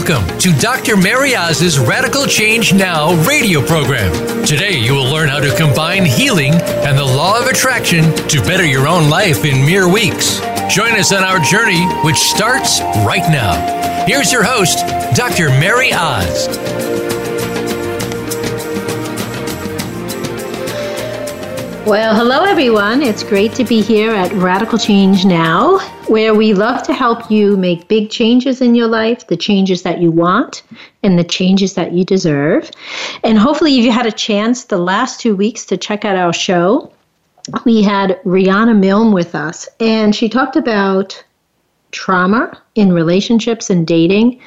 [0.00, 0.96] Welcome to Dr.
[0.96, 4.10] Mary Oz's Radical Change Now radio program.
[4.46, 8.64] Today, you will learn how to combine healing and the law of attraction to better
[8.64, 10.40] your own life in mere weeks.
[10.74, 14.06] Join us on our journey, which starts right now.
[14.06, 14.78] Here's your host,
[15.14, 15.50] Dr.
[15.50, 16.48] Mary Oz.
[21.86, 23.02] Well, hello everyone.
[23.02, 25.78] It's great to be here at Radical Change Now,
[26.10, 30.00] where we love to help you make big changes in your life, the changes that
[30.00, 30.64] you want
[31.04, 32.68] and the changes that you deserve.
[33.22, 36.32] And hopefully, if you had a chance the last two weeks to check out our
[36.32, 36.92] show,
[37.64, 41.22] we had Rihanna Milne with us, and she talked about
[41.92, 44.40] trauma in relationships and dating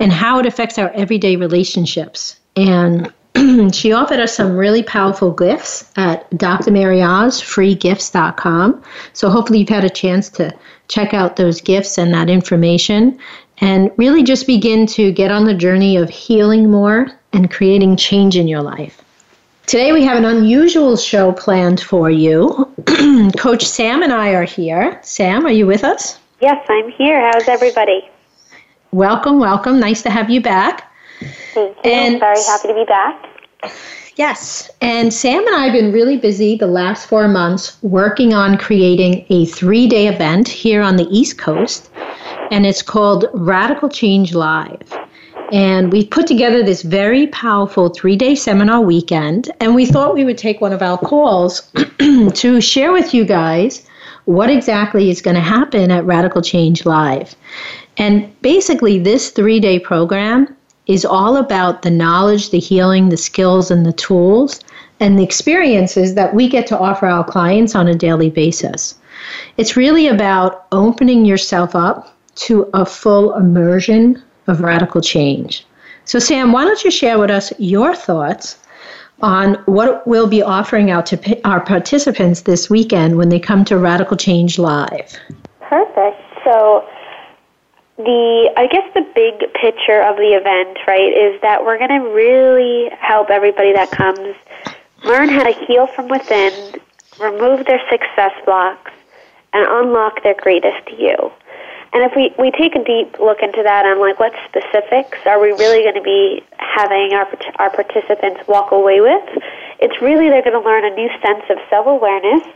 [0.00, 2.40] and how it affects our everyday relationships.
[2.56, 3.12] And
[3.72, 6.70] she offered us some really powerful gifts at Dr.
[6.70, 8.82] Mary Oz, freegifts.com.
[9.12, 10.54] So hopefully you've had a chance to
[10.88, 13.18] check out those gifts and that information
[13.58, 18.36] and really just begin to get on the journey of healing more and creating change
[18.36, 19.02] in your life.
[19.66, 22.68] Today we have an unusual show planned for you.
[23.38, 25.00] Coach Sam and I are here.
[25.02, 26.18] Sam, are you with us?
[26.40, 27.20] Yes, I'm here.
[27.20, 28.10] How's everybody?
[28.90, 29.78] Welcome, welcome.
[29.78, 30.91] Nice to have you back.
[31.54, 31.90] Thank you.
[31.90, 33.72] And very happy to be back.
[34.16, 34.70] Yes.
[34.80, 39.24] And Sam and I have been really busy the last four months working on creating
[39.30, 41.90] a three day event here on the East Coast.
[42.50, 44.82] And it's called Radical Change Live.
[45.50, 49.50] And we put together this very powerful three day seminar weekend.
[49.60, 51.70] And we thought we would take one of our calls
[52.34, 53.86] to share with you guys
[54.26, 57.34] what exactly is going to happen at Radical Change Live.
[57.96, 60.54] And basically, this three day program
[60.86, 64.60] is all about the knowledge, the healing, the skills, and the tools
[65.00, 68.94] and the experiences that we get to offer our clients on a daily basis.
[69.56, 75.66] It's really about opening yourself up to a full immersion of radical change.
[76.04, 78.58] So, Sam, why don't you share with us your thoughts
[79.22, 83.78] on what we'll be offering out to our participants this weekend when they come to
[83.78, 85.16] Radical Change Live?
[85.60, 86.20] Perfect.
[86.44, 86.84] So,
[87.96, 92.08] the I guess the big picture of the event, right, is that we're going to
[92.08, 94.34] really help everybody that comes
[95.04, 96.80] learn how to heal from within,
[97.20, 98.92] remove their success blocks,
[99.52, 101.16] and unlock their greatest you.
[101.92, 105.38] And if we, we take a deep look into that and like what specifics are
[105.38, 109.22] we really going to be having our our participants walk away with,
[109.80, 112.48] it's really they're going to learn a new sense of self awareness.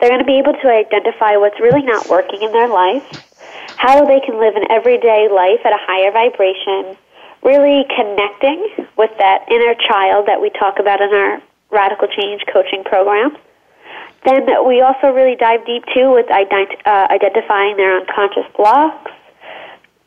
[0.00, 3.04] They're going to be able to identify what's really not working in their life
[3.80, 7.00] how they can live an everyday life at a higher vibration,
[7.42, 8.60] really connecting
[8.98, 13.38] with that inner child that we talk about in our Radical Change coaching program.
[14.26, 19.12] Then we also really dive deep too with ident- uh, identifying their unconscious blocks,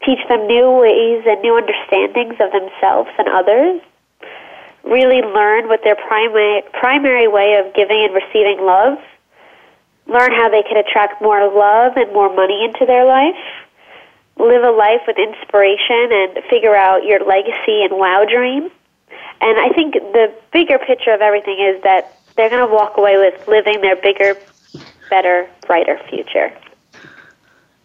[0.06, 3.82] teach them new ways and new understandings of themselves and others,
[4.84, 9.00] really learn what their primary, primary way of giving and receiving love,
[10.06, 13.63] learn how they can attract more love and more money into their life,
[14.38, 18.72] live a life with inspiration and figure out your legacy and wow dream.
[19.42, 23.18] And I think the bigger picture of everything is that they're going to walk away
[23.18, 24.36] with living their bigger,
[25.10, 26.52] better, brighter future.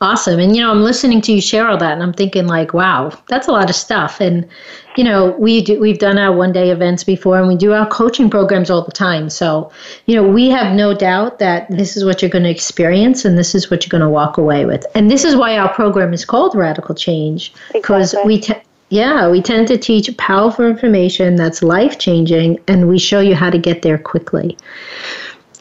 [0.01, 0.39] Awesome.
[0.39, 3.13] And you know, I'm listening to you share all that and I'm thinking like, wow,
[3.27, 4.21] that's a lot of stuff.
[4.21, 4.49] And
[4.97, 7.87] you know, we do we've done our one day events before and we do our
[7.89, 9.29] coaching programs all the time.
[9.29, 9.73] So,
[10.07, 13.37] you know, we have no doubt that this is what you're going to experience and
[13.37, 14.87] this is what you're going to walk away with.
[14.95, 18.35] And this is why our program is called Radical Change because exactly.
[18.35, 23.21] we te- yeah, we tend to teach powerful information that's life changing and we show
[23.21, 24.57] you how to get there quickly.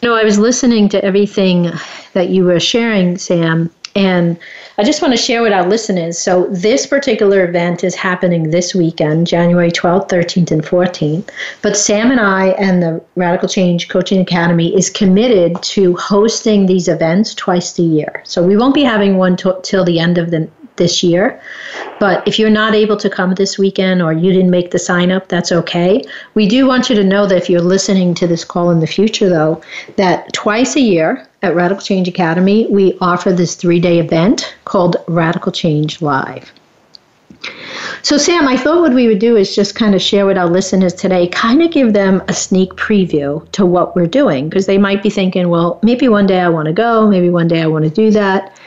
[0.01, 1.71] You know, I was listening to everything
[2.13, 4.37] that you were sharing, Sam, and
[4.77, 6.19] I just want to share with our listeners.
[6.19, 11.27] So, this particular event is happening this weekend, January 12th, 13th, and 14th.
[11.63, 16.87] But Sam and I and the Radical Change Coaching Academy is committed to hosting these
[16.87, 18.21] events twice a year.
[18.23, 21.41] So, we won't be having one t- till the end of the this year.
[21.99, 25.11] But if you're not able to come this weekend or you didn't make the sign
[25.11, 26.03] up, that's okay.
[26.35, 28.85] We do want you to know that if you're listening to this call in the
[28.85, 29.59] future, though,
[29.95, 34.97] that twice a year at Radical Change Academy, we offer this three day event called
[35.07, 36.51] Radical Change Live.
[38.01, 40.49] So, Sam, I thought what we would do is just kind of share with our
[40.49, 44.77] listeners today, kind of give them a sneak preview to what we're doing, because they
[44.77, 47.67] might be thinking, well, maybe one day I want to go, maybe one day I
[47.67, 48.57] want to do that.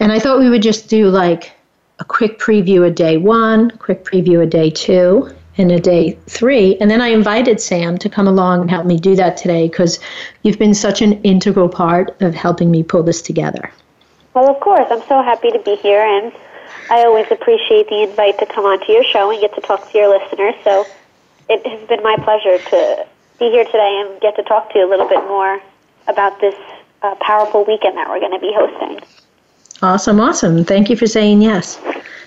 [0.00, 1.52] And I thought we would just do like
[1.98, 6.76] a quick preview of day one, quick preview of day two, and a day three.
[6.80, 9.98] And then I invited Sam to come along and help me do that today because
[10.42, 13.72] you've been such an integral part of helping me pull this together.
[14.34, 14.86] Well, of course.
[14.90, 16.02] I'm so happy to be here.
[16.02, 16.32] And
[16.90, 19.98] I always appreciate the invite to come onto your show and get to talk to
[19.98, 20.54] your listeners.
[20.62, 20.84] So
[21.48, 23.06] it has been my pleasure to
[23.38, 25.60] be here today and get to talk to you a little bit more
[26.08, 26.54] about this
[27.02, 29.00] uh, powerful weekend that we're going to be hosting.
[29.82, 30.64] Awesome, awesome.
[30.64, 31.78] Thank you for saying yes.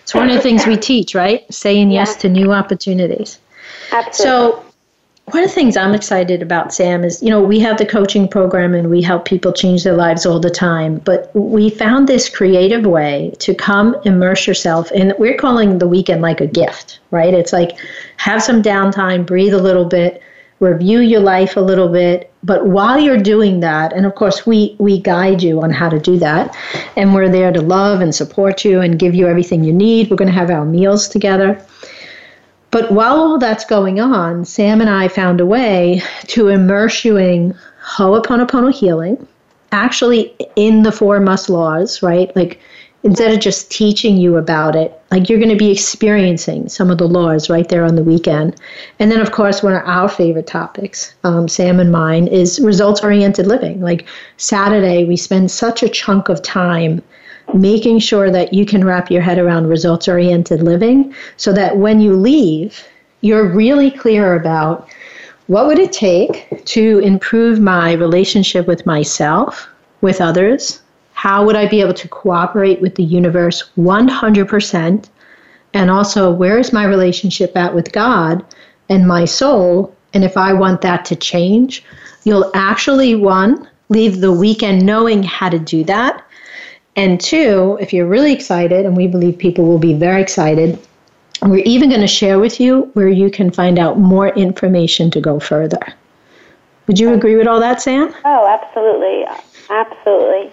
[0.10, 1.46] It's one of the things we teach, right?
[1.54, 3.38] Saying yes to new opportunities.
[3.92, 4.24] Absolutely.
[4.24, 4.66] So,
[5.26, 8.28] one of the things I'm excited about, Sam, is you know, we have the coaching
[8.28, 10.98] program and we help people change their lives all the time.
[10.98, 16.24] But we found this creative way to come immerse yourself in, we're calling the weekend
[16.24, 17.36] like a gift, right?
[17.36, 17.78] It's like
[18.18, 20.24] have some downtime, breathe a little bit,
[20.60, 22.32] review your life a little bit.
[22.44, 26.00] But while you're doing that, and of course, we, we guide you on how to
[26.00, 26.56] do that,
[26.96, 30.10] and we're there to love and support you and give you everything you need.
[30.10, 31.66] We're going to have our meals together.
[32.72, 37.18] But while all that's going on, Sam and I found a way to immerse you
[37.18, 39.28] in Ho'oponopono healing,
[39.72, 42.34] actually in the four must laws, right?
[42.36, 42.60] Like
[43.04, 46.98] instead of just teaching you about it, like you're going to be experiencing some of
[46.98, 48.60] the laws right there on the weekend.
[49.00, 53.02] And then, of course, one of our favorite topics, um, Sam and mine, is results
[53.02, 53.82] oriented living.
[53.82, 54.08] Like
[54.38, 57.02] Saturday, we spend such a chunk of time
[57.54, 62.00] making sure that you can wrap your head around results oriented living so that when
[62.00, 62.84] you leave,
[63.22, 64.88] you're really clear about
[65.48, 69.68] what would it take to improve my relationship with myself,
[70.02, 70.82] with others?
[71.24, 75.10] How would I be able to cooperate with the universe 100%?
[75.74, 78.46] And also, where is my relationship at with God
[78.88, 79.94] and my soul?
[80.14, 81.84] And if I want that to change,
[82.24, 86.24] you'll actually, one, leave the weekend knowing how to do that
[86.96, 90.80] and two, if you're really excited, and we believe people will be very excited,
[91.42, 95.22] we're even going to share with you where you can find out more information to
[95.22, 95.80] go further.
[96.88, 98.14] Would you agree with all that, Sam?
[98.26, 99.24] Oh, absolutely.
[99.70, 100.52] Absolutely.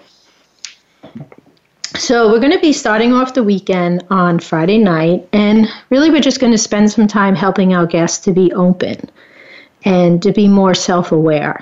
[1.98, 6.20] So, we're going to be starting off the weekend on Friday night, and really, we're
[6.20, 9.10] just going to spend some time helping our guests to be open
[9.84, 11.58] and to be more self aware.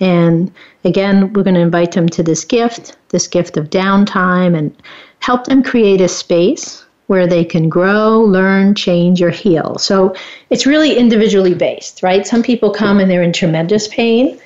[0.00, 0.52] And
[0.84, 4.74] again, we're going to invite them to this gift, this gift of downtime, and
[5.20, 9.78] help them create a space where they can grow, learn, change, or heal.
[9.78, 10.16] So
[10.50, 12.26] it's really individually based, right?
[12.26, 14.40] Some people come and they're in tremendous pain.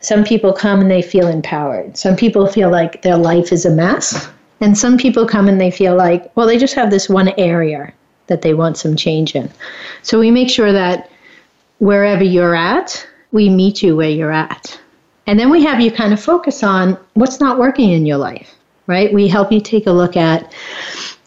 [0.00, 1.98] Some people come and they feel empowered.
[1.98, 4.28] Some people feel like their life is a mess.
[4.60, 7.92] And some people come and they feel like, well, they just have this one area
[8.26, 9.50] that they want some change in.
[10.02, 11.10] So we make sure that
[11.78, 14.80] wherever you're at, we meet you where you're at.
[15.26, 18.54] And then we have you kind of focus on what's not working in your life,
[18.86, 19.12] right?
[19.12, 20.52] We help you take a look at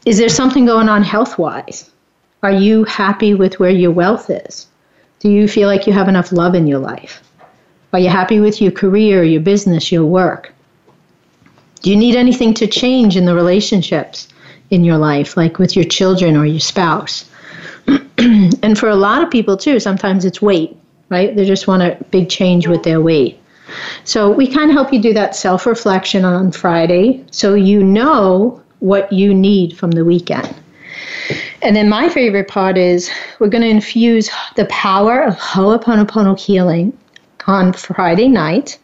[0.06, 1.92] is there something going on health wise?
[2.42, 4.68] Are you happy with where your wealth is?
[5.20, 7.22] Do you feel like you have enough love in your life?
[7.92, 10.54] Are you happy with your career, your business, your work?
[11.82, 14.28] Do you need anything to change in the relationships
[14.70, 17.30] in your life, like with your children or your spouse?
[18.18, 20.76] and for a lot of people, too, sometimes it's weight,
[21.10, 21.36] right?
[21.36, 23.40] They just want a big change with their weight.
[24.04, 28.62] So we kind of help you do that self reflection on Friday so you know
[28.80, 30.54] what you need from the weekend.
[31.62, 36.98] And then my favorite part is we're going to infuse the power of Ho'oponopono healing
[37.46, 38.78] on Friday night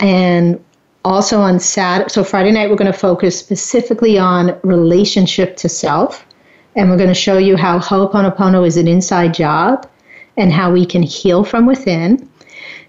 [0.00, 0.62] and
[1.04, 2.08] also on Saturday.
[2.08, 6.24] So Friday night we're going to focus specifically on relationship to self
[6.76, 9.88] and we're going to show you how Ho'oponopono is an inside job
[10.36, 12.28] and how we can heal from within.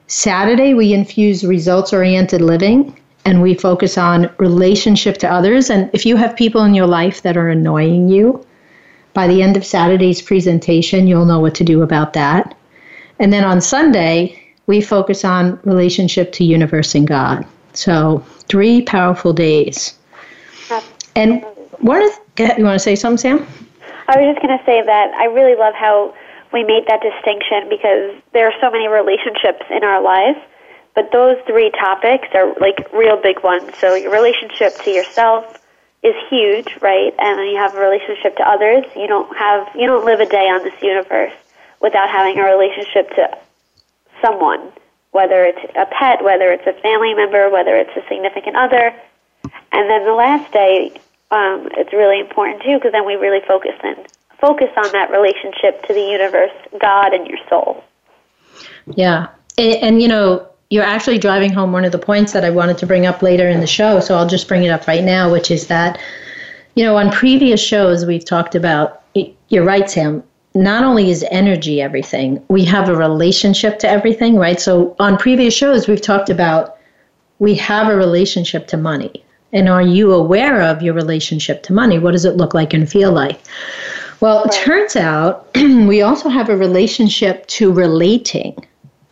[0.07, 5.69] Saturday, we infuse results oriented living and we focus on relationship to others.
[5.69, 8.45] And if you have people in your life that are annoying you,
[9.13, 12.55] by the end of Saturday's presentation, you'll know what to do about that.
[13.19, 17.45] And then on Sunday, we focus on relationship to universe and God.
[17.75, 19.97] So, three powerful days.
[21.15, 21.43] And
[21.79, 22.01] one
[22.37, 23.47] you want to say something, Sam?
[24.07, 26.13] I was just going to say that I really love how
[26.51, 30.39] we made that distinction because there are so many relationships in our lives,
[30.93, 33.71] but those three topics are like real big ones.
[33.79, 35.59] So your relationship to yourself
[36.03, 37.13] is huge, right?
[37.17, 38.85] And then you have a relationship to others.
[38.95, 41.33] You don't have you don't live a day on this universe
[41.81, 43.37] without having a relationship to
[44.21, 44.71] someone,
[45.15, 48.93] whether it's a pet, whether it's a family member, whether it's a significant other.
[49.71, 50.91] And then the last day,
[51.31, 53.95] um, it's really important too because then we really focus in
[54.39, 57.83] focus on that relationship to the universe, God, and your soul.
[58.95, 59.29] Yeah.
[59.57, 62.77] And, and, you know, you're actually driving home one of the points that I wanted
[62.79, 63.99] to bring up later in the show.
[63.99, 65.99] So I'll just bring it up right now, which is that,
[66.75, 69.01] you know, on previous shows, we've talked about,
[69.49, 70.23] you're right, Sam.
[70.55, 74.59] Not only is energy everything, we have a relationship to everything, right?
[74.59, 76.77] So on previous shows, we've talked about
[77.39, 81.99] we have a relationship to money And are you aware of your relationship to money?
[81.99, 83.39] What does it look like and feel like?
[84.19, 88.55] Well, it turns out we also have a relationship to relating,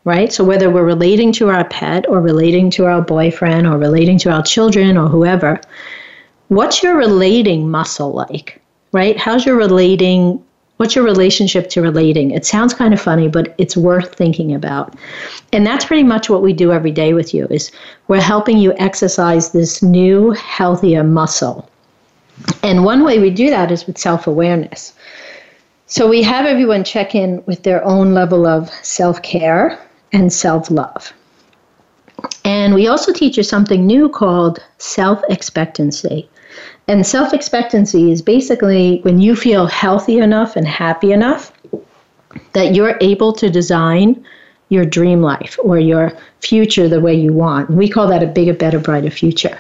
[0.06, 0.34] right?
[0.34, 4.32] So whether we're relating to our pet or relating to our boyfriend or relating to
[4.32, 5.62] our children or whoever,
[6.48, 9.18] what's your relating muscle like, right?
[9.18, 10.44] How's your relating
[10.84, 12.32] What's your relationship to relating?
[12.32, 14.94] It sounds kind of funny, but it's worth thinking about.
[15.54, 17.72] And that's pretty much what we do every day with you is
[18.10, 21.70] we're helping you exercise this new healthier muscle.
[22.64, 24.92] And one way we do that is with self-awareness.
[25.86, 29.80] So we have everyone check in with their own level of self-care
[30.12, 31.14] and self-love.
[32.44, 36.30] And we also teach you something new called self expectancy.
[36.88, 41.52] And self expectancy is basically when you feel healthy enough and happy enough
[42.54, 44.26] that you're able to design
[44.70, 46.12] your dream life or your
[46.42, 47.70] future the way you want.
[47.70, 49.58] We call that a bigger, better, brighter future.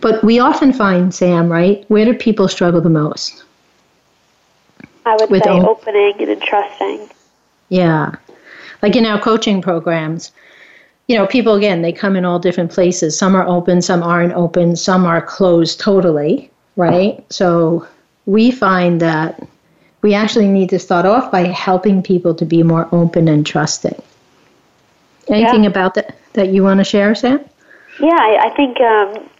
[0.00, 3.44] But we often find, Sam, right, where do people struggle the most?
[5.06, 7.08] I would With say op- opening and trusting.
[7.68, 8.12] Yeah.
[8.82, 10.32] Like in our coaching programs,
[11.08, 13.18] you know, people again, they come in all different places.
[13.18, 17.24] Some are open, some aren't open, some are closed totally right?
[17.32, 17.86] So
[18.26, 19.46] we find that
[20.02, 24.00] we actually need to start off by helping people to be more open and trusting.
[25.28, 25.70] Anything yeah.
[25.70, 27.40] about that that you want to share, Sam?
[28.00, 29.30] Yeah, I, I think um,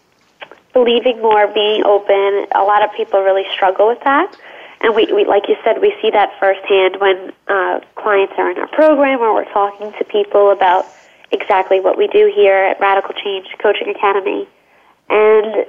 [0.73, 2.47] believing more, being open.
[2.55, 4.35] A lot of people really struggle with that,
[4.81, 8.59] and we, we like you said, we see that firsthand when uh, clients are in
[8.59, 10.87] our program or we're talking to people about
[11.31, 14.49] exactly what we do here at Radical Change Coaching Academy,
[15.11, 15.67] and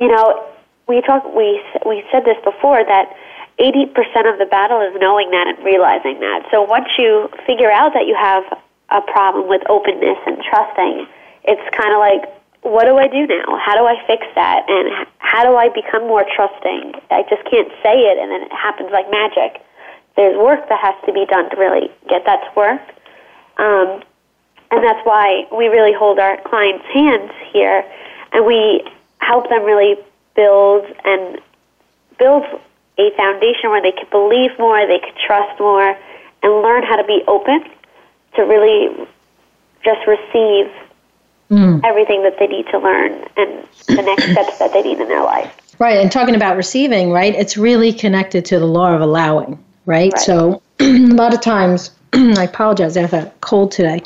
[0.00, 0.44] you know
[0.88, 3.14] we talk we we said this before that
[3.60, 3.92] 80%
[4.32, 6.46] of the battle is knowing that and realizing that.
[6.50, 8.44] So once you figure out that you have
[8.90, 11.06] a problem with openness and trusting,
[11.44, 13.56] it's kind of like what do I do now?
[13.58, 14.66] How do I fix that?
[14.68, 16.94] And how do I become more trusting?
[17.10, 19.62] I just can't say it and then it happens like magic.
[20.16, 22.82] There's work that has to be done to really get that to work.
[23.58, 24.02] Um,
[24.70, 27.84] and that's why we really hold our clients' hands here
[28.32, 28.82] and we
[29.20, 29.96] help them really
[30.38, 31.40] build and
[32.16, 32.44] build
[32.96, 35.98] a foundation where they could believe more, they could trust more,
[36.42, 37.64] and learn how to be open
[38.36, 39.08] to really
[39.84, 40.70] just receive
[41.50, 41.80] mm.
[41.84, 45.24] everything that they need to learn and the next steps that they need in their
[45.24, 45.52] life.
[45.80, 47.34] Right, and talking about receiving, right?
[47.34, 50.12] It's really connected to the law of allowing, right?
[50.12, 50.18] right.
[50.18, 52.96] So a lot of times I apologize.
[52.96, 54.02] I have a cold today.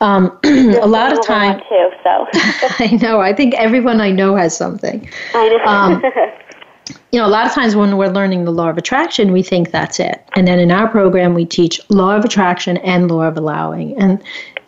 [0.00, 1.60] Um, a lot of time.
[1.68, 2.26] Too, so.
[2.34, 3.20] I know.
[3.20, 5.08] I think everyone I know has something.
[5.34, 5.64] I know.
[5.64, 6.02] Um,
[7.12, 9.70] you know, a lot of times when we're learning the law of attraction, we think
[9.70, 10.22] that's it.
[10.34, 14.22] And then in our program, we teach law of attraction and law of allowing, and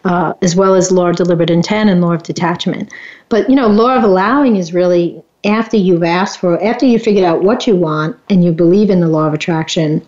[0.04, 2.90] uh, as well as law of deliberate intent and law of detachment.
[3.28, 7.24] But you know, law of allowing is really after you've asked for, after you figured
[7.24, 10.06] out what you want, and you believe in the law of attraction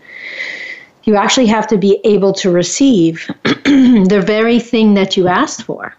[1.04, 5.94] you actually have to be able to receive the very thing that you asked for,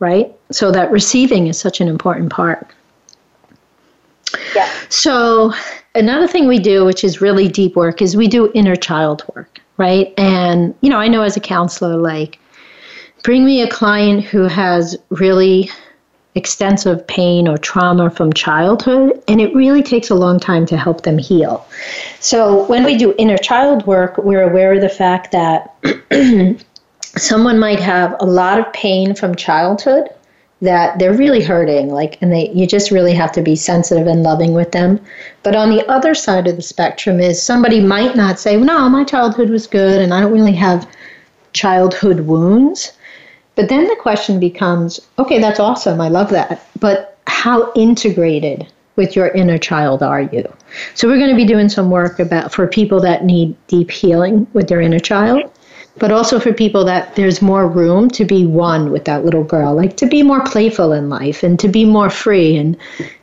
[0.00, 0.32] right?
[0.50, 2.70] So that receiving is such an important part.
[4.54, 4.70] Yeah.
[4.88, 5.52] So
[5.94, 9.60] another thing we do, which is really deep work, is we do inner child work,
[9.76, 10.12] right?
[10.16, 12.38] And you know, I know as a counselor, like,
[13.22, 15.70] bring me a client who has really
[16.36, 21.02] extensive pain or trauma from childhood, and it really takes a long time to help
[21.02, 21.66] them heal.
[22.20, 25.74] So, when we do inner child work, we're aware of the fact that
[27.16, 30.10] someone might have a lot of pain from childhood
[30.62, 34.22] that they're really hurting like and they you just really have to be sensitive and
[34.22, 34.98] loving with them
[35.42, 39.04] but on the other side of the spectrum is somebody might not say no my
[39.04, 40.88] childhood was good and i don't really have
[41.52, 42.95] childhood wounds
[43.56, 46.00] but then the question becomes okay, that's awesome.
[46.00, 46.66] I love that.
[46.78, 50.44] But how integrated with your inner child are you?
[50.94, 54.46] So we're going to be doing some work about for people that need deep healing
[54.52, 55.50] with their inner child,
[55.98, 59.74] but also for people that there's more room to be one with that little girl,
[59.74, 62.76] like to be more playful in life and to be more free and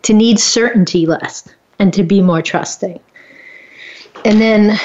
[0.04, 1.48] to need certainty less
[1.80, 3.00] and to be more trusting.
[4.26, 4.80] And then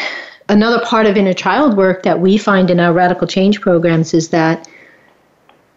[0.49, 4.31] another part of inner child work that we find in our radical change programs is
[4.31, 4.69] that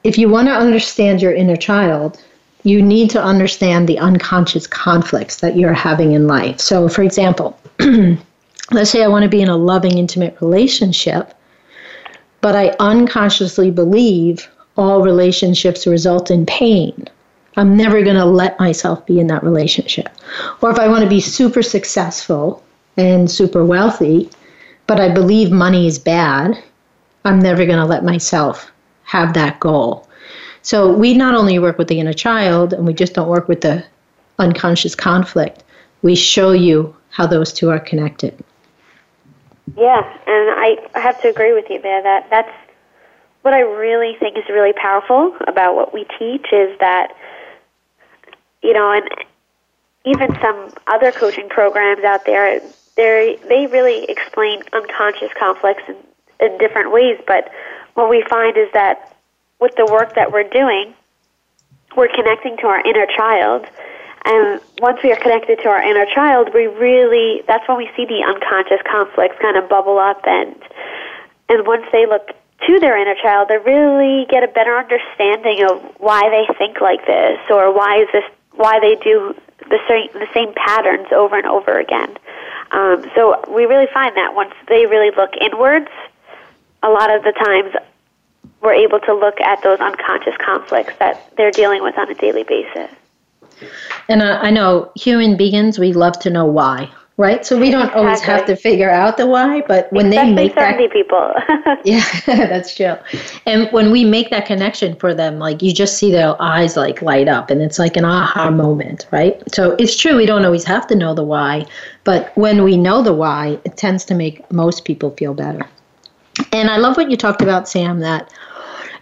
[0.03, 2.21] if you want to understand your inner child,
[2.63, 6.59] you need to understand the unconscious conflicts that you're having in life.
[6.59, 7.59] So, for example,
[8.71, 11.33] let's say I want to be in a loving, intimate relationship,
[12.41, 17.07] but I unconsciously believe all relationships result in pain.
[17.57, 20.09] I'm never going to let myself be in that relationship.
[20.61, 22.63] Or if I want to be super successful
[22.95, 24.29] and super wealthy,
[24.87, 26.61] but I believe money is bad,
[27.25, 28.71] I'm never going to let myself
[29.11, 30.07] have that goal.
[30.61, 33.59] So we not only work with the inner child and we just don't work with
[33.59, 33.83] the
[34.39, 35.65] unconscious conflict,
[36.01, 38.41] we show you how those two are connected.
[39.75, 42.01] Yeah, and I, have to agree with you there.
[42.01, 42.53] That that's
[43.41, 47.13] what I really think is really powerful about what we teach is that
[48.63, 49.09] you know, and
[50.05, 52.61] even some other coaching programs out there,
[52.95, 55.97] they they really explain unconscious conflicts in,
[56.39, 57.19] in different ways.
[57.27, 57.51] But
[57.93, 59.15] what we find is that
[59.59, 60.93] with the work that we're doing,
[61.95, 63.65] we're connecting to our inner child.
[64.23, 68.05] And once we are connected to our inner child, we really, that's when we see
[68.05, 70.55] the unconscious conflicts kind of bubble up and,
[71.49, 72.29] and once they look
[72.67, 77.05] to their inner child, they really get a better understanding of why they think like
[77.07, 79.35] this or why is this, why they do
[79.69, 82.15] the same, the same patterns over and over again.
[82.71, 85.89] Um, so we really find that once they really look inwards,
[86.83, 87.73] a lot of the times
[88.61, 92.43] we're able to look at those unconscious conflicts that they're dealing with on a daily
[92.43, 92.89] basis.
[94.07, 97.45] And uh, I know human beings, we love to know why, right?
[97.45, 98.01] So we don't exactly.
[98.01, 101.33] always have to figure out the why, but when Especially they make that people.
[101.85, 102.95] yeah, that's true.
[103.45, 107.01] And when we make that connection for them, like you just see their eyes like
[107.01, 109.41] light up, and it's like an aha moment, right?
[109.53, 111.65] So it's true we don't always have to know the why,
[112.03, 115.67] but when we know the why, it tends to make most people feel better.
[116.51, 118.31] And I love what you talked about, Sam, that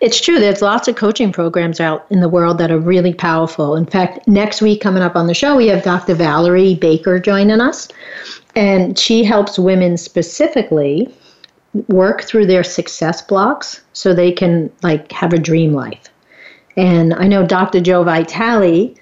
[0.01, 0.39] it's true.
[0.39, 3.75] There's lots of coaching programs out in the world that are really powerful.
[3.75, 6.13] In fact, next week coming up on the show, we have Dr.
[6.13, 7.89] Valerie Baker joining us,
[8.56, 11.13] and she helps women specifically
[11.88, 16.10] work through their success blocks so they can like have a dream life.
[16.77, 17.82] And I know Dr.
[17.82, 18.96] Joe Vitale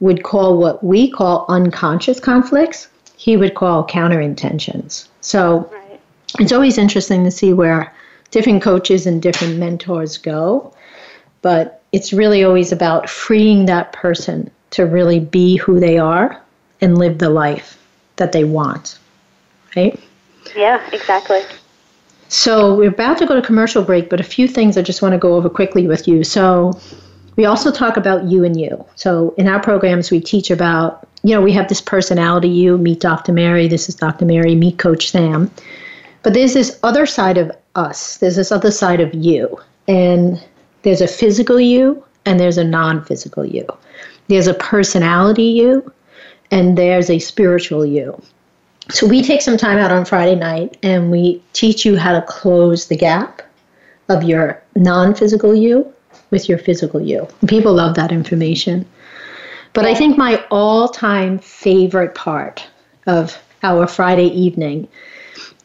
[0.00, 5.08] would call what we call unconscious conflicts, he would call counter intentions.
[5.20, 5.70] So.
[6.38, 7.92] It's always interesting to see where
[8.30, 10.74] different coaches and different mentors go.
[11.42, 16.40] But it's really always about freeing that person to really be who they are
[16.80, 17.82] and live the life
[18.16, 18.98] that they want.
[19.76, 19.98] Right?
[20.56, 21.42] Yeah, exactly.
[22.28, 25.12] So we're about to go to commercial break, but a few things I just want
[25.12, 26.24] to go over quickly with you.
[26.24, 26.78] So
[27.36, 28.84] we also talk about you and you.
[28.96, 33.00] So in our programs, we teach about, you know, we have this personality you, meet
[33.00, 33.32] Dr.
[33.32, 34.26] Mary, this is Dr.
[34.26, 35.50] Mary, meet Coach Sam.
[36.22, 38.18] But there's this other side of us.
[38.18, 39.58] There's this other side of you.
[39.86, 40.42] And
[40.82, 43.66] there's a physical you and there's a non physical you.
[44.28, 45.92] There's a personality you
[46.50, 48.20] and there's a spiritual you.
[48.90, 52.22] So we take some time out on Friday night and we teach you how to
[52.22, 53.42] close the gap
[54.08, 55.92] of your non physical you
[56.30, 57.26] with your physical you.
[57.46, 58.86] People love that information.
[59.72, 62.66] But I think my all time favorite part
[63.06, 64.88] of our Friday evening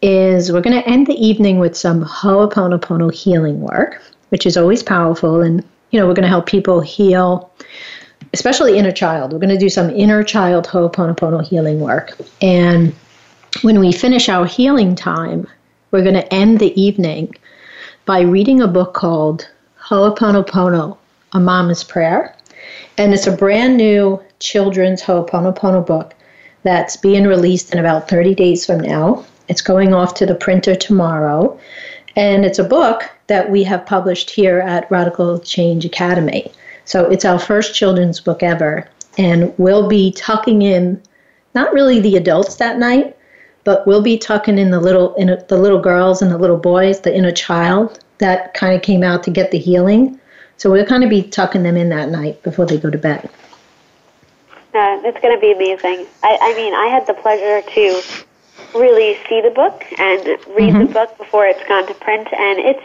[0.04, 4.84] is we're going to end the evening with some Ho'oponopono healing work, which is always
[4.84, 5.42] powerful.
[5.42, 7.50] And, you know, we're going to help people heal,
[8.34, 9.32] especially inner child.
[9.32, 12.18] We're going to do some inner child Ho'oponopono healing work.
[12.42, 12.94] And
[13.62, 15.48] when we finish our healing time,
[15.92, 17.34] we're going to end the evening
[18.06, 20.98] by reading a book called Ho'oponopono,
[21.32, 22.36] A Mama's Prayer.
[22.98, 26.14] And it's a brand new children's Ho'oponopono book
[26.64, 29.26] that's being released in about 30 days from now.
[29.48, 31.60] It's going off to the printer tomorrow.
[32.16, 36.52] And it's a book that we have published here at Radical Change Academy.
[36.86, 38.88] So it's our first children's book ever.
[39.18, 41.02] And we'll be tucking in
[41.56, 43.16] not really the adults that night,
[43.64, 47.02] but we'll be tucking in the little in the little girls and the little boys,
[47.02, 50.20] the inner child that kind of came out to get the healing.
[50.58, 53.30] So we'll kind of be tucking them in that night before they go to bed.
[54.74, 56.08] Uh, it's going to be amazing.
[56.24, 58.02] I, I mean, I had the pleasure to
[58.76, 60.88] really see the book and read mm-hmm.
[60.88, 62.84] the book before it's gone to print, and it's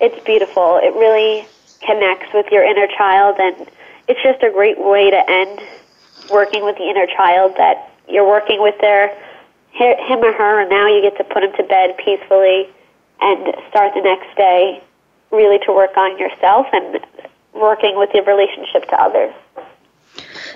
[0.00, 0.80] it's beautiful.
[0.82, 1.46] It really
[1.80, 3.68] connects with your inner child, and
[4.08, 5.60] it's just a great way to end
[6.30, 7.54] working with the inner child.
[7.56, 9.08] That you're working with their
[9.72, 12.68] him or her, and now you get to put them to bed peacefully
[13.20, 14.82] and start the next day
[15.30, 17.00] really to work on yourself and
[17.54, 19.32] working with your relationship to others.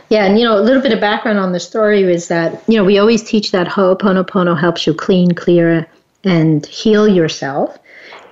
[0.09, 2.77] Yeah, and you know, a little bit of background on the story is that, you
[2.77, 5.87] know, we always teach that Ho'oponopono helps you clean, clear,
[6.25, 7.79] and heal yourself.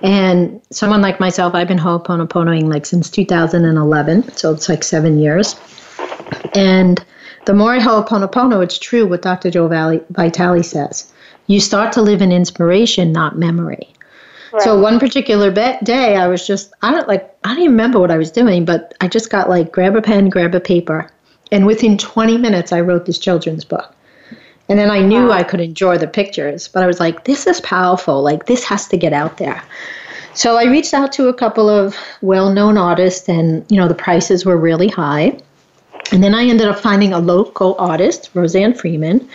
[0.01, 5.55] And someone like myself, I've been Ho'oponoponoing like since 2011, so it's like seven years.
[6.53, 7.03] And
[7.45, 9.49] the more I Ho'oponopono, it's true what Dr.
[9.49, 11.11] Joe Vitale says.
[11.47, 13.89] You start to live in inspiration, not memory.
[14.51, 14.61] Right.
[14.61, 17.99] So one particular be- day, I was just I don't like I don't even remember
[17.99, 21.09] what I was doing, but I just got like grab a pen, grab a paper,
[21.53, 23.93] and within 20 minutes, I wrote this children's book.
[24.69, 25.33] And then I knew wow.
[25.33, 28.23] I could enjoy the pictures, but I was like, this is powerful.
[28.23, 29.61] Like, this has to get out there.
[30.33, 33.93] So I reached out to a couple of well known artists, and, you know, the
[33.93, 35.37] prices were really high.
[36.11, 39.29] And then I ended up finding a local artist, Roseanne Freeman,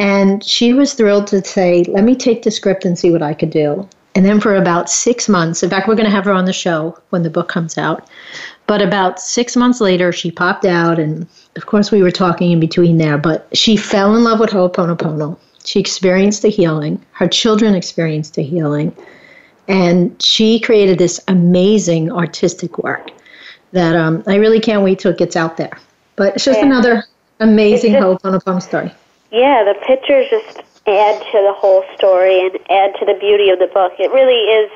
[0.00, 3.34] and she was thrilled to say, Let me take the script and see what I
[3.34, 3.88] could do.
[4.16, 6.52] And then for about six months, in fact, we're going to have her on the
[6.52, 8.08] show when the book comes out.
[8.66, 11.26] But about six months later, she popped out, and
[11.56, 13.16] of course, we were talking in between there.
[13.16, 15.38] But she fell in love with Ho'oponopono.
[15.64, 17.04] She experienced the healing.
[17.12, 18.96] Her children experienced the healing.
[19.68, 23.10] And she created this amazing artistic work
[23.72, 25.78] that um, I really can't wait till it gets out there.
[26.14, 26.66] But it's just yeah.
[26.66, 27.04] another
[27.40, 28.92] amazing just, Ho'oponopono story.
[29.30, 33.58] Yeah, the pictures just add to the whole story and add to the beauty of
[33.58, 33.92] the book.
[33.98, 34.70] It really is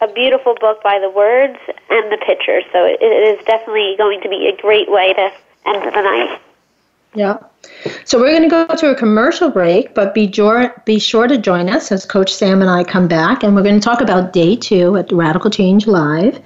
[0.00, 1.58] a beautiful book by the words
[1.90, 2.64] and the pictures.
[2.72, 5.32] So it, it is definitely going to be a great way to
[5.66, 6.40] end the night.
[7.14, 7.38] Yeah.
[8.04, 11.38] So we're going to go to a commercial break, but be, jo- be sure to
[11.38, 14.32] join us as Coach Sam and I come back, and we're going to talk about
[14.32, 16.40] day two at Radical Change Live.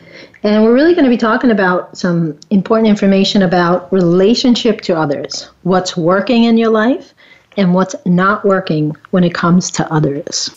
[0.45, 5.51] And we're really going to be talking about some important information about relationship to others,
[5.63, 7.13] what's working in your life,
[7.57, 10.51] and what's not working when it comes to others.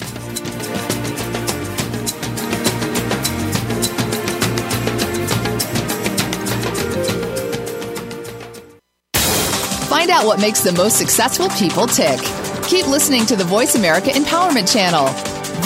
[10.15, 12.21] Out what makes the most successful people tick.
[12.67, 15.07] Keep listening to the Voice America Empowerment Channel.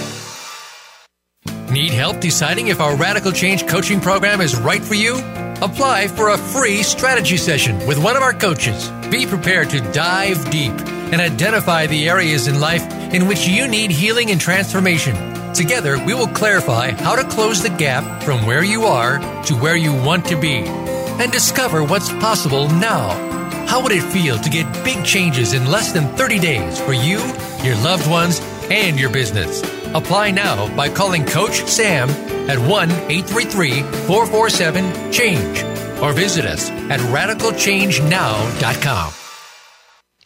[1.70, 5.14] Need help deciding if our Radical Change coaching program is right for you?
[5.62, 8.90] Apply for a free strategy session with one of our coaches.
[9.10, 10.72] Be prepared to dive deep
[11.12, 15.35] and identify the areas in life in which you need healing and transformation.
[15.56, 19.74] Together, we will clarify how to close the gap from where you are to where
[19.74, 23.08] you want to be and discover what's possible now.
[23.66, 27.20] How would it feel to get big changes in less than 30 days for you,
[27.64, 28.38] your loved ones,
[28.70, 29.62] and your business?
[29.94, 32.10] Apply now by calling Coach Sam
[32.50, 35.64] at 1 833 447 CHANGE
[36.02, 39.25] or visit us at radicalchangenow.com.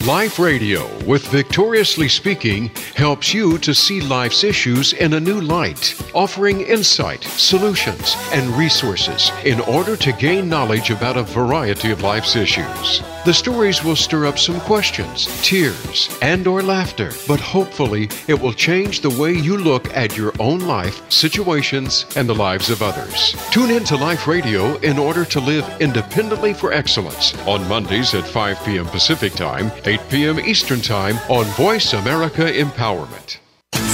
[0.07, 5.95] Life Radio with Victoriously Speaking helps you to see life's issues in a new light,
[6.15, 12.35] offering insight, solutions, and resources in order to gain knowledge about a variety of life's
[12.35, 13.03] issues.
[13.27, 18.55] The stories will stir up some questions, tears, and or laughter, but hopefully it will
[18.55, 23.37] change the way you look at your own life, situations, and the lives of others.
[23.51, 28.27] Tune in to Life Radio in order to live independently for excellence on Mondays at
[28.27, 28.87] 5 p.m.
[28.87, 30.41] Pacific Time, 8 p.m.
[30.41, 33.37] Eastern Time on Voice America Empowerment.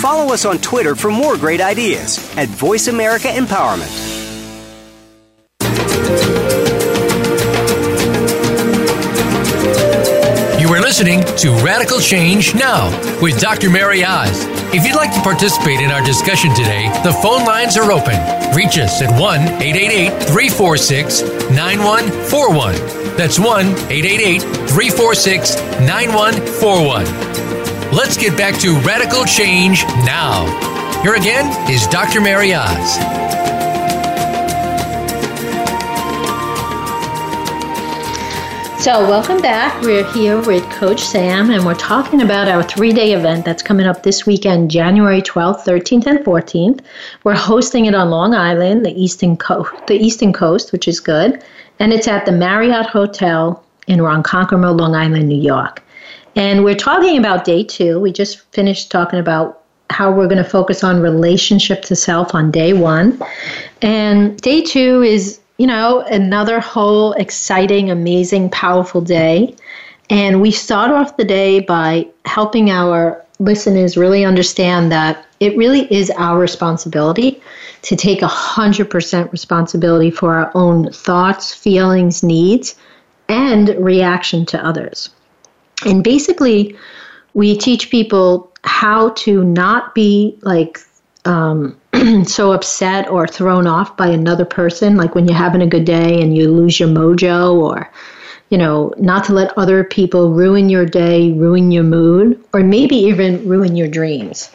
[0.00, 4.16] Follow us on Twitter for more great ideas at Voice America Empowerment.
[10.86, 13.68] Listening to Radical Change Now with Dr.
[13.68, 14.44] Mary Oz.
[14.72, 18.14] If you'd like to participate in our discussion today, the phone lines are open.
[18.54, 23.16] Reach us at 1 888 346 9141.
[23.16, 27.04] That's 1 888 346 9141.
[27.90, 30.46] Let's get back to Radical Change Now.
[31.02, 32.20] Here again is Dr.
[32.20, 33.45] Mary Oz.
[38.86, 39.82] So, welcome back.
[39.82, 43.84] We're here with Coach Sam, and we're talking about our three day event that's coming
[43.84, 46.84] up this weekend, January 12th, 13th, and 14th.
[47.24, 51.42] We're hosting it on Long Island, the Eastern, Co- the Eastern Coast, which is good.
[51.80, 55.82] And it's at the Marriott Hotel in Ronkonkoma, Long Island, New York.
[56.36, 57.98] And we're talking about day two.
[57.98, 62.52] We just finished talking about how we're going to focus on relationship to self on
[62.52, 63.20] day one.
[63.82, 69.54] And day two is you know, another whole exciting, amazing, powerful day.
[70.10, 75.92] And we start off the day by helping our listeners really understand that it really
[75.92, 77.42] is our responsibility
[77.82, 82.74] to take 100% responsibility for our own thoughts, feelings, needs,
[83.28, 85.10] and reaction to others.
[85.84, 86.76] And basically,
[87.34, 90.78] we teach people how to not be like
[91.26, 91.76] um,
[92.24, 96.20] so upset or thrown off by another person, like when you're having a good day
[96.22, 97.90] and you lose your mojo, or,
[98.50, 102.96] you know, not to let other people ruin your day, ruin your mood, or maybe
[102.96, 104.50] even ruin your dreams.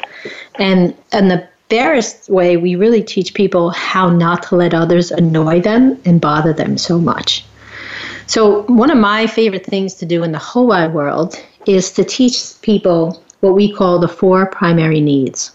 [0.56, 5.62] And, and the barest way, we really teach people how not to let others annoy
[5.62, 7.46] them and bother them so much.
[8.28, 12.04] So, one of my favorite things to do in the whole wide world is to
[12.04, 15.52] teach people what we call the four primary needs.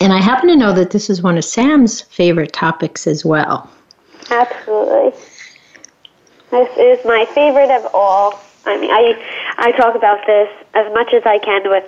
[0.00, 3.70] And I happen to know that this is one of Sam's favorite topics as well.
[4.30, 5.18] Absolutely.
[6.50, 8.40] This is my favorite of all.
[8.66, 9.18] I mean, I
[9.58, 11.84] I talk about this as much as I can with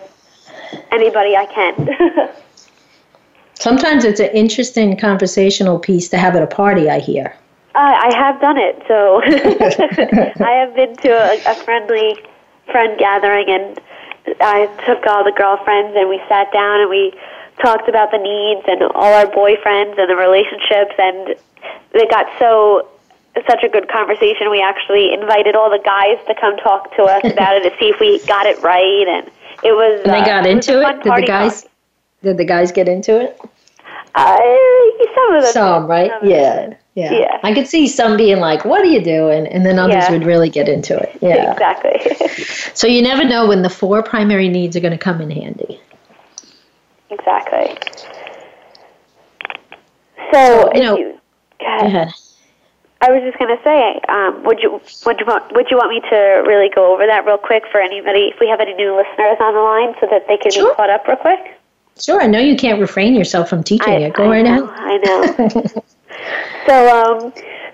[0.90, 2.30] anybody I can.
[3.54, 7.36] Sometimes it's an interesting conversational piece to have at a party, I hear.
[7.74, 8.82] Uh, I have done it.
[8.86, 9.20] So
[10.44, 12.16] I have been to a, a friendly
[12.70, 13.80] friend gathering, and
[14.40, 17.12] I took all the girlfriends, and we sat down and we
[17.60, 21.34] talked about the needs and all our boyfriends and the relationships, and
[21.94, 22.88] it got so
[23.46, 24.50] such a good conversation.
[24.50, 27.88] We actually invited all the guys to come talk to us about it to see
[27.88, 29.26] if we got it right, and
[29.62, 30.00] it was.
[30.04, 30.96] And they got uh, into it.
[30.98, 31.02] it.
[31.02, 31.62] Did the guys?
[31.62, 31.72] Talk.
[32.22, 33.38] Did the guys get into it?
[34.14, 34.38] Uh,
[35.14, 35.52] some of them.
[35.52, 36.10] Some, right?
[36.20, 36.74] Some yeah.
[36.94, 37.12] Yeah.
[37.12, 37.40] yeah.
[37.42, 40.12] I could see some being like, "What are you doing?" and then others Yeah.
[40.12, 41.16] would really get into it.
[41.20, 41.52] Yeah.
[41.52, 42.00] Exactly.
[42.74, 45.80] So you never know when the four primary needs are going to come in handy.
[47.18, 47.76] Exactly.
[50.32, 51.12] So, you know- you,
[51.58, 51.86] go Go ahead.
[51.86, 52.08] ahead.
[53.02, 55.90] I was just going to say, um, would you would you want would you want
[55.90, 56.16] me to
[56.48, 59.52] really go over that real quick for anybody if we have any new listeners on
[59.52, 60.70] the line so that they can Sure.
[60.70, 61.58] be caught up real quick?
[62.00, 62.20] Sure.
[62.22, 64.14] I know you can't refrain yourself from teaching it.
[64.14, 64.80] Go I right know, ahead.
[64.80, 65.22] I know.
[66.66, 67.32] so, um,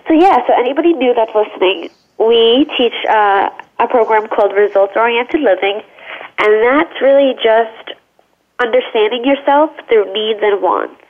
[0.09, 0.45] so yeah.
[0.47, 5.83] So anybody new that's listening, we teach uh, a program called Results Oriented Living,
[6.39, 7.93] and that's really just
[8.63, 11.03] understanding yourself through needs and wants.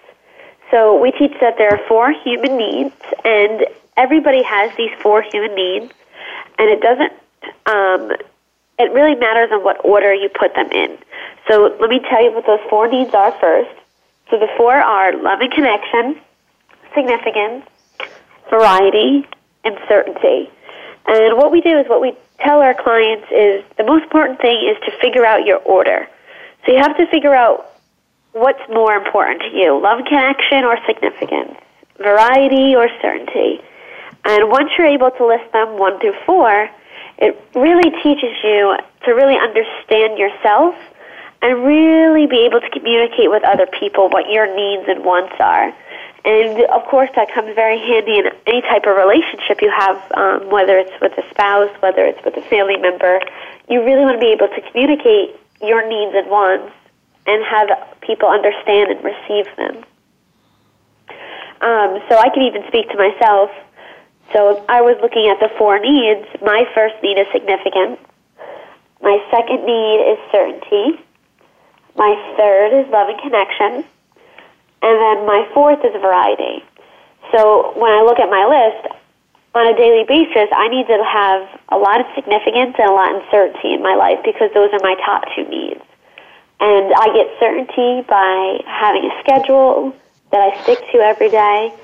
[0.70, 5.54] So we teach that there are four human needs, and everybody has these four human
[5.54, 5.92] needs,
[6.58, 7.12] and it doesn't.
[7.66, 8.12] Um,
[8.78, 10.96] it really matters in what order you put them in.
[11.46, 13.70] So let me tell you what those four needs are first.
[14.30, 16.18] So the four are love and connection,
[16.94, 17.66] significance,
[18.48, 19.28] variety,
[19.64, 20.50] and certainty.
[21.06, 24.56] And what we do is what we tell our clients is the most important thing
[24.56, 26.08] is to figure out your order.
[26.64, 27.72] So you have to figure out
[28.32, 31.58] what's more important to you, love connection or significance,
[31.98, 33.60] variety or certainty.
[34.24, 36.70] And once you're able to list them one through four,
[37.18, 40.74] it really teaches you to really understand yourself
[41.42, 45.74] and really be able to communicate with other people what your needs and wants are.
[46.24, 50.50] And of course, that comes very handy in any type of relationship you have, um,
[50.50, 53.18] whether it's with a spouse, whether it's with a family member.
[53.68, 56.74] You really want to be able to communicate your needs and wants
[57.26, 57.68] and have
[58.00, 59.84] people understand and receive them.
[61.62, 63.50] Um, so I can even speak to myself.
[64.32, 68.00] So I was looking at the four needs, my first need is significance.
[69.00, 70.98] My second need is certainty.
[71.94, 73.84] My third is love and connection.
[74.82, 76.64] And then my fourth is variety.
[77.30, 78.94] So when I look at my list,
[79.54, 83.14] on a daily basis, I need to have a lot of significance and a lot
[83.14, 85.80] of certainty in my life because those are my top two needs.
[86.60, 89.92] And I get certainty by having a schedule
[90.30, 91.74] that I stick to every day.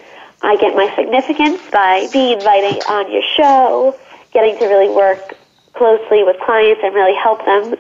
[0.41, 3.99] I get my significance by being invited on your show,
[4.33, 5.37] getting to really work
[5.75, 7.75] closely with clients and really help them.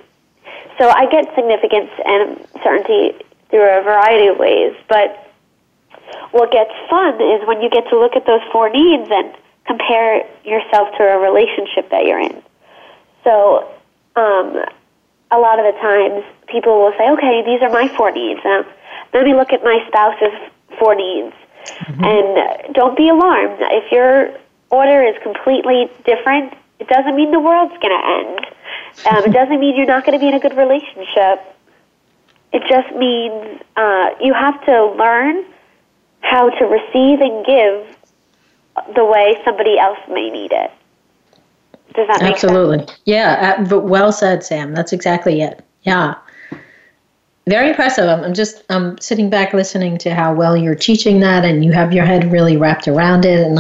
[0.77, 4.75] So I get significance and certainty through a variety of ways.
[4.89, 5.33] But
[6.33, 9.33] what gets fun is when you get to look at those four needs and
[9.69, 12.43] compare yourself to a relationship that you're in.
[13.23, 13.69] So
[14.17, 14.65] um,
[15.31, 18.41] a lot of the times people will say, okay, these are my four needs.
[18.45, 18.65] Um,
[19.13, 20.35] let me look at my spouse's
[20.79, 21.35] four needs.
[21.87, 23.59] And uh, don't be alarmed.
[23.61, 24.33] If your
[24.71, 28.47] order is completely different, it doesn't mean the world's going to end.
[29.07, 31.45] Um, it doesn't mean you're not going to be in a good relationship.
[32.53, 35.45] It just means uh, you have to learn
[36.21, 37.98] how to receive and give
[38.95, 40.71] the way somebody else may need it.
[41.95, 42.45] Does that make sense?
[42.45, 42.87] Absolutely.
[43.05, 43.57] Yeah.
[43.59, 44.75] uh, but well said, Sam.
[44.75, 45.65] That's exactly it.
[45.83, 46.15] Yeah.
[47.49, 48.09] Very impressive.
[48.09, 51.73] I'm, I'm just I'm sitting back listening to how well you're teaching that, and you
[51.73, 53.59] have your head really wrapped around it, and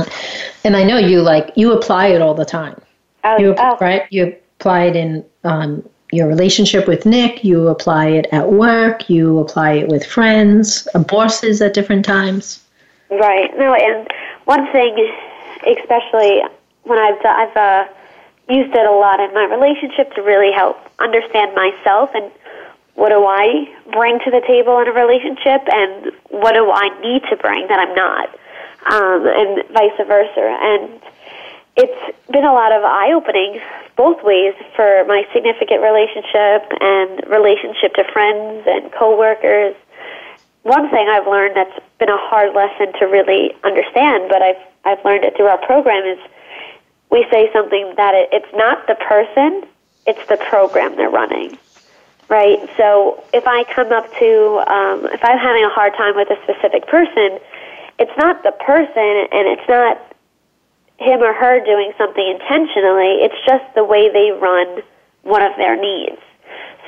[0.62, 2.78] and I know you like you apply it all the time.
[3.24, 4.02] Oh, You oh, right?
[4.10, 7.42] You apply it in um, your relationship with Nick.
[7.44, 9.08] You apply it at work.
[9.08, 12.62] You apply it with friends, uh, bosses at different times.
[13.10, 13.50] Right.
[13.56, 14.06] No, and
[14.48, 14.96] one thing,
[15.76, 16.40] especially
[16.84, 17.84] when I've I've uh,
[18.48, 22.32] used it a lot in my relationship to really help understand myself and
[22.94, 27.28] what do I bring to the table in a relationship and what do I need
[27.28, 28.28] to bring that I'm not,
[28.88, 30.46] um, and vice versa.
[30.64, 30.98] And
[31.76, 33.60] it's been a lot of eye opening
[33.96, 39.76] both ways for my significant relationship and relationship to friends and coworkers
[40.62, 45.04] one thing I've learned that's been a hard lesson to really understand, but I've I've
[45.04, 46.18] learned it through our program is
[47.10, 49.68] we say something that it, it's not the person,
[50.06, 51.58] it's the program they're running,
[52.28, 52.58] right?
[52.76, 56.38] So if I come up to um, if I'm having a hard time with a
[56.44, 57.38] specific person,
[57.98, 59.98] it's not the person and it's not
[60.98, 63.22] him or her doing something intentionally.
[63.22, 64.82] It's just the way they run
[65.22, 66.20] one of their needs.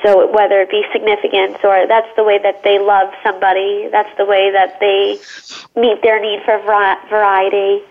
[0.03, 4.25] So whether it be significance or that's the way that they love somebody, that's the
[4.25, 5.19] way that they
[5.79, 7.83] meet their need for variety.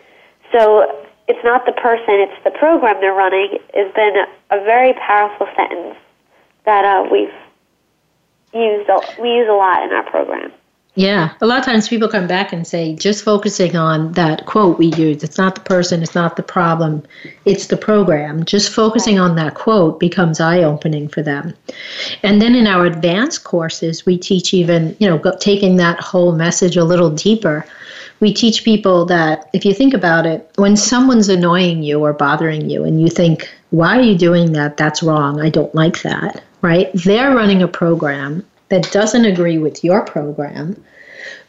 [0.50, 4.16] So it's not the person, it's the program they're running has been
[4.50, 5.96] a very powerful sentence
[6.64, 7.30] that uh, we've
[8.52, 10.52] used, we use a lot in our program.
[10.96, 14.76] Yeah, a lot of times people come back and say, just focusing on that quote
[14.76, 17.04] we use, it's not the person, it's not the problem,
[17.44, 18.44] it's the program.
[18.44, 21.54] Just focusing on that quote becomes eye opening for them.
[22.24, 26.76] And then in our advanced courses, we teach even, you know, taking that whole message
[26.76, 27.64] a little deeper.
[28.18, 32.68] We teach people that if you think about it, when someone's annoying you or bothering
[32.68, 34.76] you and you think, why are you doing that?
[34.76, 35.40] That's wrong.
[35.40, 36.90] I don't like that, right?
[36.94, 40.82] They're running a program that doesn't agree with your program,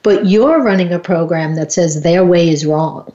[0.03, 3.11] but you're running a program that says their way is wrong.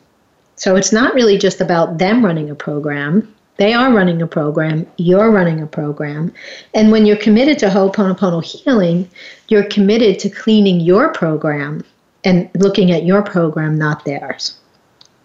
[0.56, 3.32] So it's not really just about them running a program.
[3.58, 6.32] They are running a program, you're running a program.
[6.74, 9.08] And when you're committed to Ho'oponopono healing,
[9.48, 11.84] you're committed to cleaning your program
[12.24, 14.58] and looking at your program, not theirs.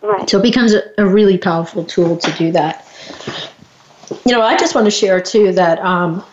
[0.01, 0.29] Right.
[0.29, 2.87] So it becomes a, a really powerful tool to do that.
[4.25, 6.23] You know, I just want to share too that um,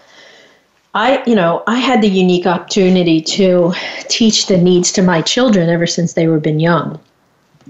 [0.99, 3.73] I, you know, I had the unique opportunity to
[4.09, 6.99] teach the needs to my children ever since they were been young.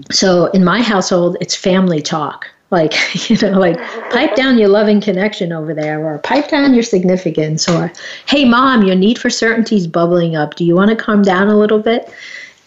[0.09, 2.47] So in my household, it's family talk.
[2.71, 2.95] Like,
[3.29, 3.77] you know, like
[4.09, 7.93] pipe down your loving connection over there, or pipe down your significance, or
[8.25, 10.55] hey, mom, your need for certainty is bubbling up.
[10.55, 12.11] Do you want to calm down a little bit?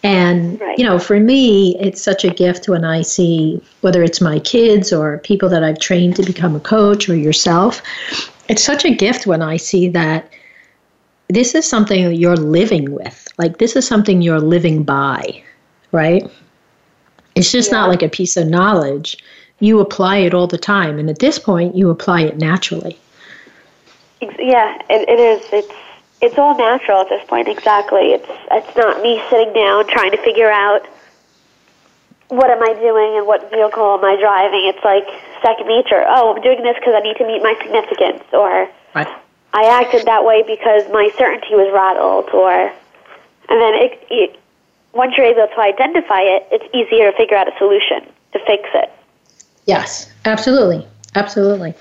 [0.01, 0.79] And, right.
[0.79, 4.93] you know, for me, it's such a gift when I see whether it's my kids
[4.93, 7.81] or people that I've trained to become a coach or yourself.
[8.47, 10.29] It's such a gift when I see that
[11.29, 13.27] this is something you're living with.
[13.37, 15.43] Like this is something you're living by,
[15.91, 16.29] right?
[17.35, 17.79] It's just yeah.
[17.79, 19.17] not like a piece of knowledge.
[19.59, 22.97] You apply it all the time, and at this point, you apply it naturally.
[24.21, 25.41] Yeah, it, it is.
[25.51, 25.73] It's
[26.21, 27.47] it's all natural at this point.
[27.47, 28.13] Exactly.
[28.13, 30.87] It's it's not me sitting down trying to figure out
[32.29, 34.65] what am I doing and what vehicle am I driving.
[34.65, 35.05] It's like
[35.41, 36.03] second nature.
[36.07, 39.07] Oh, I'm doing this because I need to meet my significance, or right.
[39.53, 42.51] I acted that way because my certainty was rattled, or
[43.49, 44.39] and then it, it,
[44.93, 48.01] once you're able to identify it, it's easier to figure out a solution
[48.33, 48.91] to fix it.
[49.65, 50.87] Yes, absolutely.
[51.15, 51.75] Absolutely.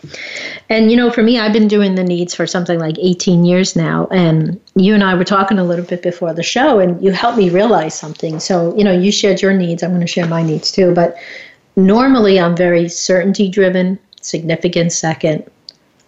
[0.69, 3.75] And you know, for me, I've been doing the needs for something like 18 years
[3.75, 4.07] now.
[4.11, 7.39] And you and I were talking a little bit before the show, and you helped
[7.39, 8.41] me realize something.
[8.41, 9.83] So, you know, you shared your needs.
[9.83, 10.93] I'm going to share my needs too.
[10.95, 11.17] But
[11.77, 15.51] normally, I'm very certainty driven, significance second,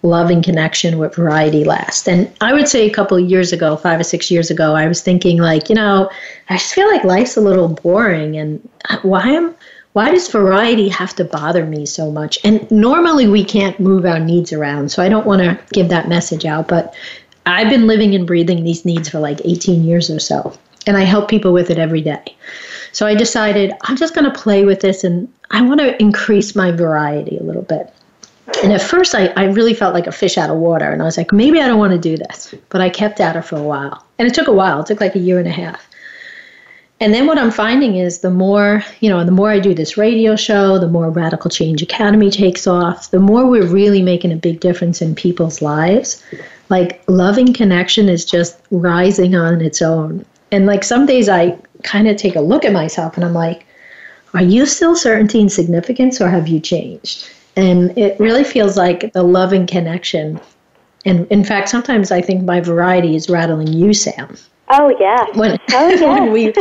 [0.05, 2.07] loving connection with variety last.
[2.07, 4.87] And I would say a couple of years ago, five or six years ago, I
[4.87, 6.11] was thinking like, you know,
[6.51, 8.69] I just feel like life's a little boring and
[9.03, 9.55] why am
[9.95, 12.37] why does variety have to bother me so much?
[12.43, 16.09] And normally we can't move our needs around, so I don't want to give that
[16.09, 16.93] message out, but
[17.47, 20.53] I've been living and breathing these needs for like 18 years or so,
[20.89, 22.25] and I help people with it every day.
[22.91, 26.57] So I decided I'm just going to play with this and I want to increase
[26.57, 27.95] my variety a little bit.
[28.63, 30.91] And at first, I, I really felt like a fish out of water.
[30.91, 32.55] And I was like, maybe I don't want to do this.
[32.69, 34.05] But I kept at it for a while.
[34.19, 35.89] And it took a while, it took like a year and a half.
[37.01, 39.97] And then what I'm finding is the more, you know, the more I do this
[39.97, 44.37] radio show, the more Radical Change Academy takes off, the more we're really making a
[44.37, 46.23] big difference in people's lives.
[46.69, 50.25] Like loving connection is just rising on its own.
[50.53, 53.67] And like some days I kind of take a look at myself and I'm like,
[54.33, 57.29] are you still certainty and significance or have you changed?
[57.57, 60.41] And it really feels like the loving connection.
[61.05, 64.41] And in fact, sometimes I think my variety is rattling you, Samm.
[64.69, 65.27] Oh yeah.
[65.35, 66.15] When, oh, yeah.
[66.15, 66.53] when we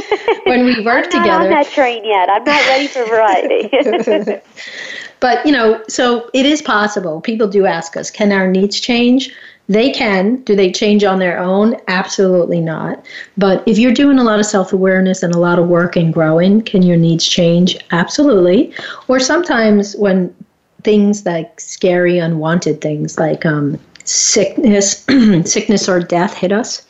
[0.46, 1.32] when we work I'm together.
[1.32, 2.30] I'm not on that train yet.
[2.30, 4.42] I'm not ready for variety.
[5.20, 7.22] but you know, so it is possible.
[7.22, 9.34] People do ask us, can our needs change?
[9.70, 10.44] They can.
[10.44, 11.78] Do they change on their own?
[11.88, 13.06] Absolutely not.
[13.38, 16.14] But if you're doing a lot of self awareness and a lot of work and
[16.14, 17.78] growing, can your needs change?
[17.92, 18.74] Absolutely.
[19.08, 20.36] Or sometimes when
[20.84, 25.06] things like scary, unwanted things like um, sickness,
[25.46, 26.86] sickness or death hit us,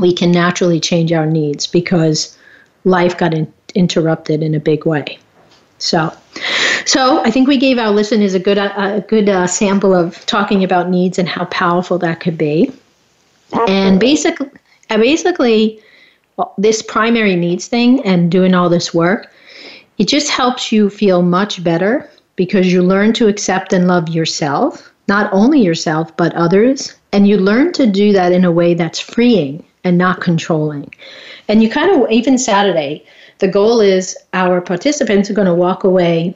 [0.00, 2.36] we can naturally change our needs because
[2.84, 5.18] life got in, interrupted in a big way.
[5.78, 6.14] So,
[6.84, 10.62] so I think we gave our listeners a good a good uh, sample of talking
[10.62, 12.70] about needs and how powerful that could be.
[13.52, 13.74] Absolutely.
[13.74, 14.50] And basically,
[14.88, 15.82] basically,
[16.58, 19.32] this primary needs thing and doing all this work,
[19.98, 22.08] it just helps you feel much better
[22.40, 26.94] because you learn to accept and love yourself, not only yourself, but others.
[27.12, 30.90] And you learn to do that in a way that's freeing and not controlling.
[31.48, 33.04] And you kind of, even Saturday,
[33.40, 36.34] the goal is our participants are going to walk away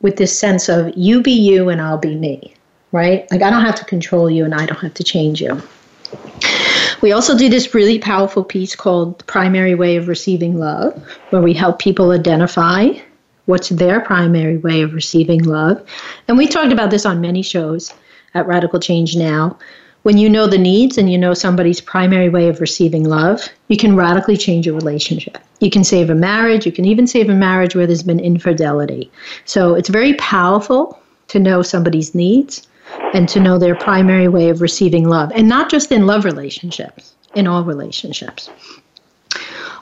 [0.00, 2.52] with this sense of you be you and I'll be me,
[2.90, 3.30] right?
[3.30, 5.62] Like I don't have to control you and I don't have to change you.
[7.00, 11.00] We also do this really powerful piece called Primary Way of Receiving Love,
[11.30, 12.88] where we help people identify
[13.46, 15.84] what's their primary way of receiving love.
[16.28, 17.92] And we talked about this on many shows
[18.34, 19.58] at Radical Change Now.
[20.02, 23.78] When you know the needs and you know somebody's primary way of receiving love, you
[23.78, 25.38] can radically change a relationship.
[25.60, 26.66] You can save a marriage.
[26.66, 29.10] You can even save a marriage where there's been infidelity.
[29.46, 32.68] So it's very powerful to know somebody's needs
[33.14, 35.32] and to know their primary way of receiving love.
[35.34, 38.50] And not just in love relationships, in all relationships.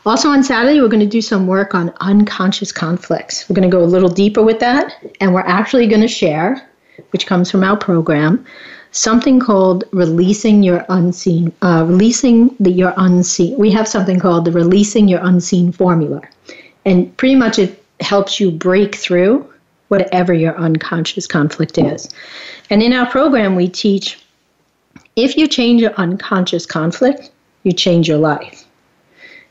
[0.04, 3.48] Also, on Saturday, we're going to do some work on unconscious conflicts.
[3.48, 6.68] We're going to go a little deeper with that, and we're actually going to share,
[7.10, 8.44] which comes from our program,
[8.90, 13.56] something called releasing your unseen, uh, releasing the, your unseen.
[13.56, 16.22] We have something called the releasing your unseen formula,
[16.84, 19.48] and pretty much it helps you break through
[19.86, 22.08] whatever your unconscious conflict is.
[22.70, 24.18] And in our program, we teach
[25.14, 27.30] if you change your unconscious conflict,
[27.62, 28.66] you change your life.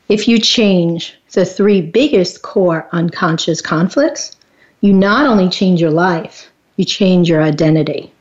[0.08, 4.36] If you change the three biggest core unconscious conflicts,
[4.80, 8.12] you not only change your life, you change your identity.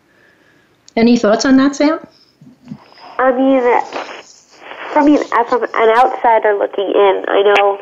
[0.96, 2.06] Any thoughts on that, Samm?
[3.18, 7.82] I mean, I from as an outsider looking in, I know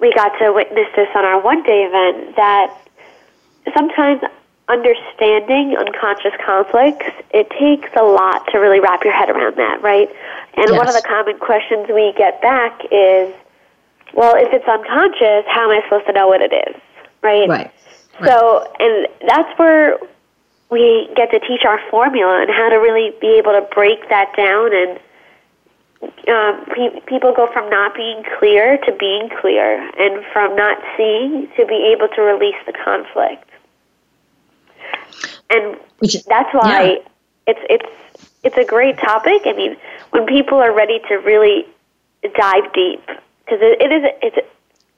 [0.00, 2.76] we got to witness this on our one day event that
[3.74, 4.20] sometimes
[4.68, 10.08] understanding unconscious conflicts, it takes a lot to really wrap your head around that, right?
[10.56, 10.78] And yes.
[10.78, 13.34] one of the common questions we get back is,
[14.14, 16.80] well, if it's unconscious, how am I supposed to know what it is,
[17.22, 17.48] right?
[17.48, 17.70] Right.
[18.24, 19.98] So, and that's where
[20.70, 24.34] we get to teach our formula and how to really be able to break that
[24.36, 25.00] down and
[26.28, 31.48] um, pe- people go from not being clear to being clear and from not seeing
[31.56, 33.48] to be able to release the conflict
[35.50, 35.76] and
[36.26, 36.98] that's why yeah.
[37.46, 38.13] it's it's
[38.44, 39.42] it's a great topic.
[39.46, 39.76] I mean,
[40.10, 41.66] when people are ready to really
[42.36, 44.48] dive deep, because it, it is it's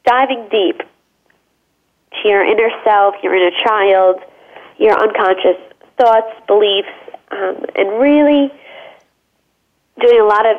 [0.05, 4.21] diving deep to your inner self, your inner child,
[4.79, 5.57] your unconscious
[5.97, 6.89] thoughts, beliefs,
[7.31, 8.53] um, and really
[10.01, 10.57] doing a lot of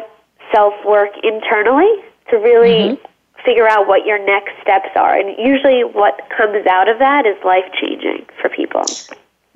[0.53, 1.91] self work internally
[2.29, 3.43] to really mm-hmm.
[3.45, 5.17] figure out what your next steps are.
[5.17, 8.83] And usually, what comes out of that is life changing for people.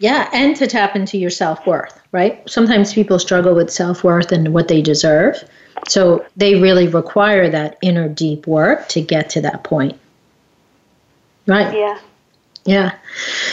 [0.01, 2.41] Yeah, and to tap into your self worth, right?
[2.49, 5.47] Sometimes people struggle with self worth and what they deserve.
[5.87, 9.99] So they really require that inner deep work to get to that point.
[11.45, 11.71] Right?
[11.77, 11.99] Yeah.
[12.65, 12.95] Yeah.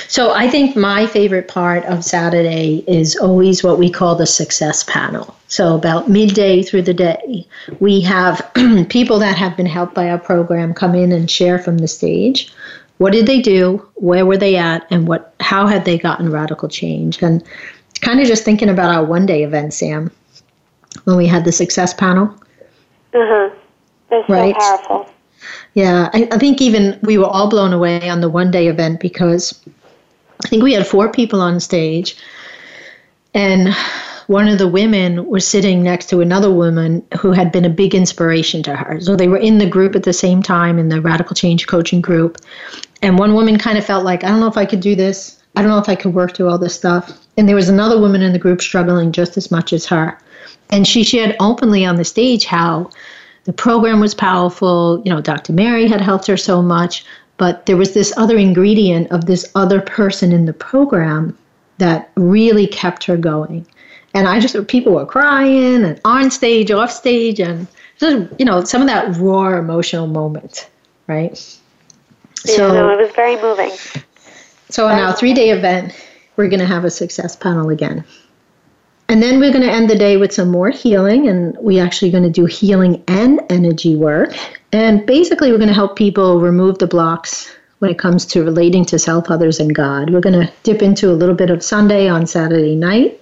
[0.09, 4.84] So I think my favorite part of Saturday is always what we call the success
[4.84, 5.34] panel.
[5.49, 7.46] So about midday through the day,
[7.78, 8.51] we have
[8.88, 12.53] people that have been helped by our program come in and share from the stage
[12.99, 13.86] what did they do?
[13.94, 14.86] Where were they at?
[14.90, 15.34] And what?
[15.40, 17.22] How had they gotten radical change?
[17.22, 17.42] And
[18.01, 20.11] kind of just thinking about our one day event, Samm,
[21.05, 22.34] when we had the success panel.
[23.12, 23.57] Mm-hmm.
[24.11, 24.55] That's right?
[24.61, 25.11] so powerful.
[25.74, 29.01] Yeah, I, I think even we were all blown away on the one day event
[29.01, 29.59] because
[30.44, 32.16] I think we had four people on stage,
[33.34, 33.68] and
[34.29, 37.95] one of the women was sitting next to another woman who had been a big
[37.95, 39.01] inspiration to her.
[39.01, 42.03] So they were in the group at the same time in the Radical Change coaching
[42.03, 42.37] group.
[43.01, 45.43] And one woman kind of felt like, I don't know if I could do this.
[45.57, 47.26] I don't know if I could work through all this stuff.
[47.39, 50.18] And there was another woman in the group struggling just as much as her.
[50.68, 52.91] And she shared openly on the stage how
[53.45, 55.01] the program was powerful.
[55.07, 55.55] You know, Dr.
[55.55, 57.03] Mary had helped her so much,
[57.39, 61.35] but there was this other ingredient of this other person in the program
[61.79, 63.66] that really kept her going.
[64.14, 67.66] And I just, people were crying and on stage, off stage, and
[67.98, 70.68] just, you know, some of that raw emotional moment,
[71.06, 71.36] right?
[72.34, 73.70] So, yeah, no, it was very moving.
[74.70, 75.94] So, in our three day event,
[76.36, 78.04] we're going to have a success panel again.
[79.11, 82.11] And then we're going to end the day with some more healing, and we're actually
[82.11, 84.36] going to do healing and energy work.
[84.72, 88.84] And basically, we're going to help people remove the blocks when it comes to relating
[88.86, 90.11] to self, others, and God.
[90.11, 93.20] We're going to dip into a little bit of Sunday on Saturday night.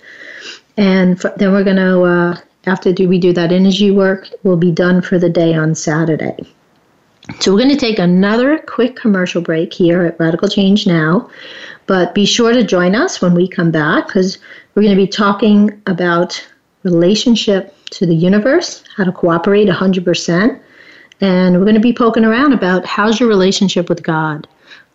[0.77, 4.73] And for, then we're going to, uh, after we do that energy work, we'll be
[4.73, 6.37] done for the day on Saturday.
[7.41, 11.29] So we're going to take another quick commercial break here at Radical Change Now,
[11.87, 14.39] but be sure to join us when we come back because
[14.75, 16.47] we're going to be talking about
[16.85, 20.61] relationship to the universe, how to cooperate 100%,
[21.21, 24.47] And we're going to be poking around about how's your relationship with God?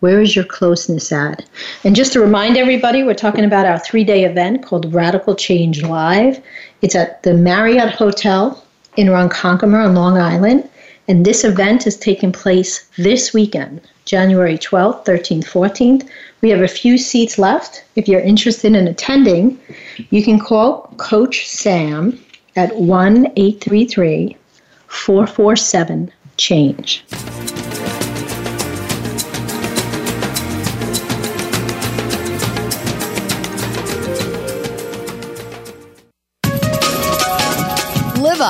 [0.02, 1.44] Where is your closeness at?
[1.84, 5.84] And just to remind everybody, we're talking about our three day event called Radical Change
[5.84, 6.42] Live.
[6.82, 8.64] It's at the Marriott Hotel
[8.96, 10.68] in Ronkonkoma on Long Island.
[11.06, 16.08] And this event is taking place this weekend, January 12th, 13th, 14th.
[16.40, 17.84] We have a few seats left.
[17.94, 19.56] If you're interested in attending,
[20.10, 22.18] you can call Coach Samm
[22.56, 24.36] at 1 833
[24.88, 27.04] 447 Change.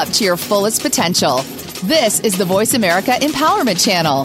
[0.02, 1.42] Up to your fullest potential.
[1.84, 4.24] This is the Voice America Empowerment Channel.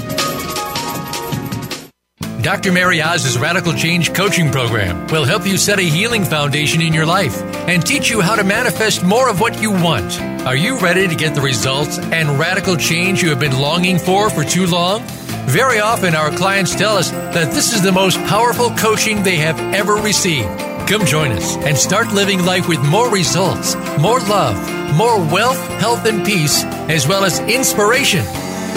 [2.42, 2.72] Dr.
[2.72, 7.06] Mary Oz's Radical Change Coaching Program will help you set a healing foundation in your
[7.06, 10.20] life and teach you how to manifest more of what you want.
[10.48, 14.32] Are you ready to get the results and radical change you have been longing for
[14.32, 15.04] for too long?
[15.46, 19.60] Very often, our clients tell us that this is the most powerful coaching they have
[19.76, 20.50] ever received.
[20.88, 24.56] Come join us and start living life with more results, more love,
[24.96, 28.24] more wealth, health, and peace, as well as inspiration.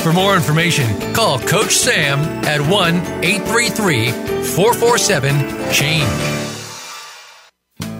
[0.00, 6.40] For more information, call Coach Samm at 1 833 447 CHANGE.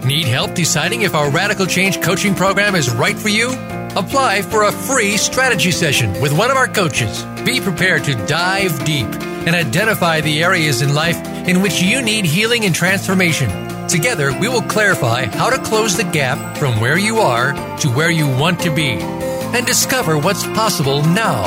[0.04, 3.50] Need help deciding if our Radical Change coaching program is right for you?
[3.94, 7.22] Apply for a free strategy session with one of our coaches.
[7.44, 9.06] Be prepared to dive deep
[9.46, 13.69] and identify the areas in life in which you need healing and transformation.
[13.90, 18.10] Together, we will clarify how to close the gap from where you are to where
[18.10, 21.42] you want to be and discover what's possible now.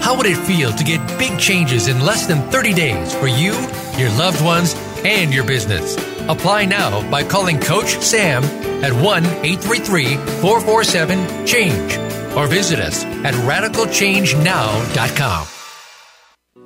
[0.00, 3.54] How would it feel to get big changes in less than 30 days for you,
[3.98, 5.96] your loved ones, and your business?
[6.28, 8.44] Apply now by calling Coach Samm
[8.84, 11.98] at 1 833 447 CHANGE
[12.36, 15.48] or visit us at radicalchangenow.com.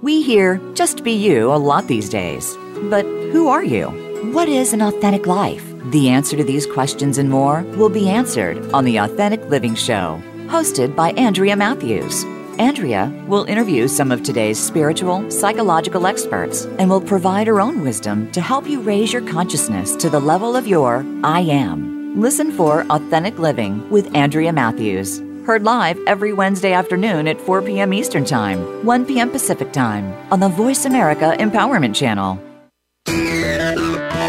[0.02, 2.54] We hear just be you a lot these days.
[2.90, 4.03] But who are you?
[4.32, 5.64] What is an authentic life?
[5.90, 10.20] The answer to these questions and more will be answered on The Authentic Living Show,
[10.46, 12.24] hosted by Andrea Matthews.
[12.58, 18.30] Andrea will interview some of today's spiritual, psychological experts and will provide her own wisdom
[18.32, 22.20] to help you raise your consciousness to the level of your I am.
[22.20, 25.18] Listen for Authentic Living with Andrea Matthews.
[25.46, 27.92] Heard live every Wednesday afternoon at 4 p.m.
[27.92, 29.30] Eastern Time, 1 p.m.
[29.30, 32.40] Pacific Time on the Voice America Empowerment Channel.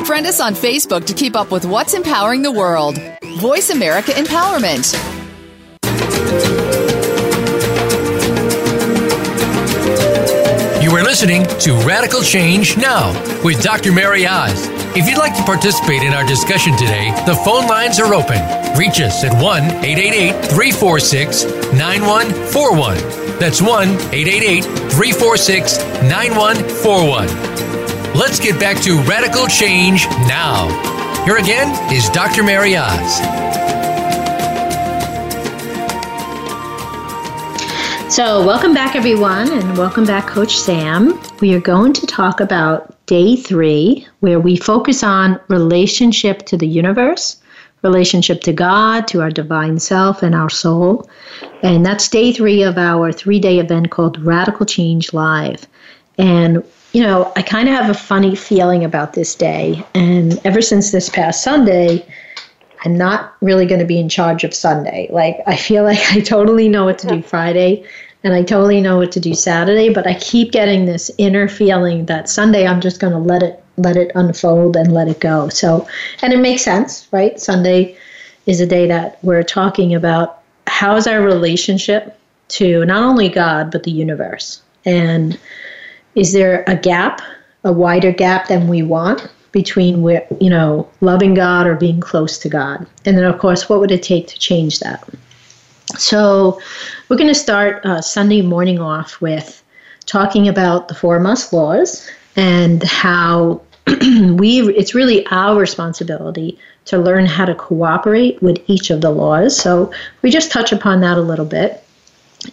[0.06, 2.96] Friend us on Facebook to keep up with what's empowering the world.
[3.40, 4.94] Voice America Empowerment.
[10.84, 13.92] You are listening to Radical Change Now with Dr.
[13.92, 14.68] Mary Oz.
[14.96, 18.38] If you'd like to participate in our discussion today, the phone lines are open.
[18.78, 23.40] Reach us at 1 888 346 9141.
[23.40, 27.65] That's 1 888 346 9141.
[28.16, 30.70] Let's get back to Radical Change now.
[31.26, 32.44] Here again is Dr.
[32.44, 33.18] Mary Oz.
[38.10, 41.20] So, welcome back, everyone, and welcome back, Coach Samm.
[41.42, 46.68] We are going to talk about day three, where we focus on relationship to the
[46.68, 47.42] universe,
[47.82, 51.10] relationship to God, to our divine self, and our soul.
[51.64, 55.68] And that's day three of our three day event called Radical Change Live.
[56.18, 56.64] And
[56.96, 59.86] you know, I kind of have a funny feeling about this day.
[59.94, 62.08] And ever since this past Sunday,
[62.86, 65.10] I'm not really going to be in charge of Sunday.
[65.12, 67.86] Like, I feel like I totally know what to do Friday
[68.24, 72.06] and I totally know what to do Saturday, but I keep getting this inner feeling
[72.06, 75.50] that Sunday I'm just going to let it let it unfold and let it go.
[75.50, 75.86] So,
[76.22, 77.38] and it makes sense, right?
[77.38, 77.98] Sunday
[78.46, 82.18] is a day that we're talking about how's our relationship
[82.48, 84.62] to not only God but the universe.
[84.86, 85.38] And
[86.16, 87.22] is there a gap,
[87.64, 92.38] a wider gap than we want between where, you know, loving God or being close
[92.40, 92.86] to God?
[93.06, 95.08] And then, of course, what would it take to change that?
[95.98, 96.60] So,
[97.08, 99.64] we're going to start uh, Sunday morning off with
[100.06, 107.26] talking about the four must laws and how we it's really our responsibility to learn
[107.26, 109.56] how to cooperate with each of the laws.
[109.56, 109.92] So,
[110.22, 111.84] we just touch upon that a little bit.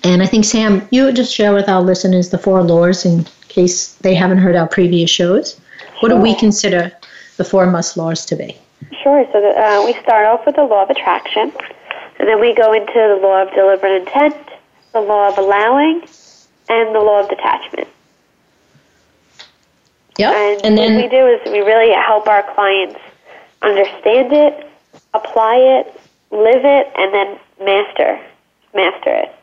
[0.05, 3.27] And I think Samm, you would just share with our listeners the four laws in
[3.53, 5.61] case they haven't heard our previous shows.
[6.01, 6.93] What do we consider
[7.37, 8.57] the four must laws to be?
[9.03, 9.25] Sure.
[9.33, 11.53] So the, uh, we start off with the law of attraction,
[12.19, 14.37] and then we go into the law of deliberate intent,
[14.93, 16.03] the law of allowing,
[16.69, 17.89] and the law of detachment.
[20.19, 20.35] Yep.
[20.35, 23.01] And, And then what we do is we really help our clients
[23.63, 24.69] understand it,
[25.15, 26.01] apply it,
[26.31, 28.21] live it, and then master
[28.75, 29.35] master it.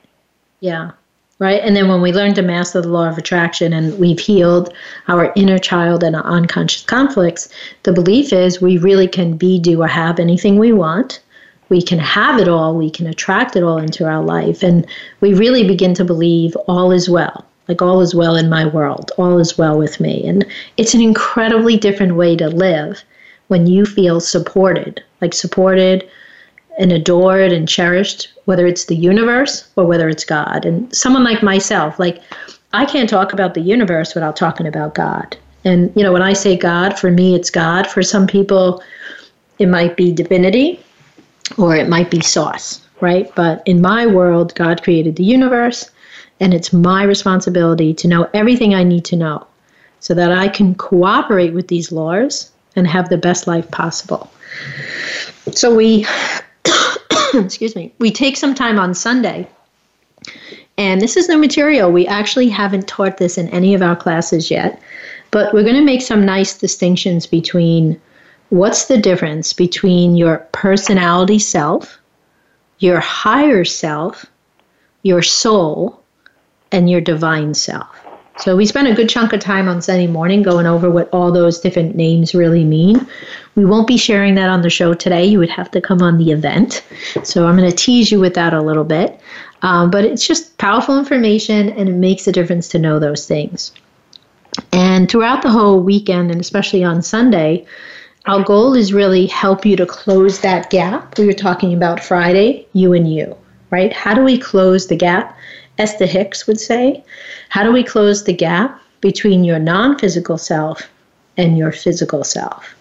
[0.59, 0.91] Yeah.
[1.39, 1.61] Right?
[1.63, 4.73] And then when we learn to master the law of attraction and we've healed
[5.07, 7.49] our inner child and our unconscious conflicts,
[7.83, 11.21] the belief is we really can be, do, or have anything we want.
[11.69, 14.63] We can have it all, we can attract it all into our life.
[14.63, 14.85] And
[15.21, 17.45] we really begin to believe all is well.
[17.67, 20.27] Like all is well in my world, all is well with me.
[20.27, 20.45] And
[20.77, 23.03] it's an incredibly different way to live
[23.47, 26.09] when you feel supported, like supported
[26.79, 30.65] and adored and cherished, whether it's the universe or whether it's God.
[30.65, 32.21] And someone like myself, like
[32.73, 35.37] I can't talk about the universe without talking about God.
[35.65, 37.85] And, you know, when I say God, for me, it's God.
[37.85, 38.81] For some people,
[39.59, 40.83] it might be divinity
[41.57, 43.29] or it might be source, right?
[43.35, 45.89] But in my world, God created the universe,
[46.39, 49.45] and it's my responsibility to know everything I need to know
[49.99, 54.31] so that I can cooperate with these laws and have the best life possible.
[55.51, 56.05] So we
[57.33, 59.47] excuse me, we take some time on Sunday.
[60.77, 61.91] And this is new material.
[61.91, 64.81] We actually haven't taught this in any of our classes yet,
[65.31, 67.99] but we're going to make some nice distinctions between
[68.49, 71.99] what's the difference between your personality self,
[72.79, 74.25] your higher self,
[75.03, 76.01] your soul,
[76.71, 78.08] and your divine self.
[78.39, 81.31] So we spent a good chunk of time on Sunday morning going over what all
[81.31, 83.05] those different names really mean.
[83.55, 85.25] We won't be sharing that on the show today.
[85.25, 86.81] You would have to come on the event.
[87.23, 89.19] So I'm going to tease you with that a little bit.
[89.61, 93.73] Um, but it's just powerful information and it makes a difference to know those things.
[94.71, 97.65] And throughout the whole weekend, and especially on Sunday,
[98.25, 101.17] our goal is really help you to close that gap.
[101.17, 103.35] We were talking about Friday, you and you,
[103.69, 103.91] right?
[103.91, 105.37] How do we close the gap?
[105.79, 107.03] Esther Hicks would say,
[107.47, 110.87] how do we close the gap between your non physical self
[111.37, 112.75] and your physical self?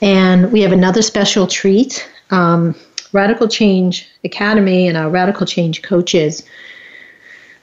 [0.00, 2.08] And we have another special treat.
[2.30, 2.74] Um,
[3.12, 6.42] Radical Change Academy and our Radical Change coaches,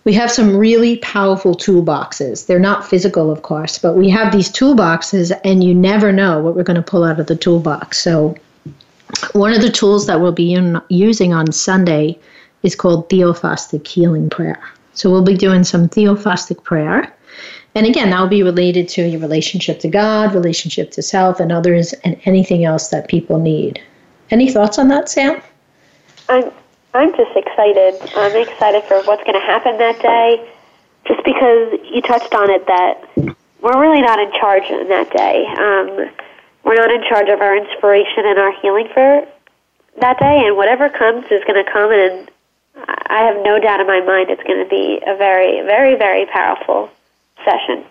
[0.03, 2.47] we have some really powerful toolboxes.
[2.47, 6.55] They're not physical, of course, but we have these toolboxes, and you never know what
[6.55, 7.99] we're going to pull out of the toolbox.
[7.99, 8.35] So,
[9.33, 12.19] one of the tools that we'll be in, using on Sunday
[12.65, 14.59] is called Theophostic Healing Prayer.
[14.93, 17.13] So we'll be doing some Theophostic prayer.
[17.75, 21.51] And again, that will be related to your relationship to God, relationship to self, and
[21.51, 23.81] others, and anything else that people need.
[24.31, 25.41] Any thoughts on that, Samm?
[26.27, 26.51] I'm
[26.93, 28.01] I'm just excited.
[28.15, 30.49] I'm excited for what's going to happen that day.
[31.05, 35.45] Just because you touched on it, that we're really not in charge in that day.
[35.45, 36.09] Um,
[36.63, 39.27] we're not in charge of our inspiration and our healing for
[39.99, 42.31] that day, and whatever comes is going to come, and
[42.75, 46.25] I have no doubt in my mind it's going to be a very, very, very
[46.25, 46.89] powerful
[47.43, 47.85] session.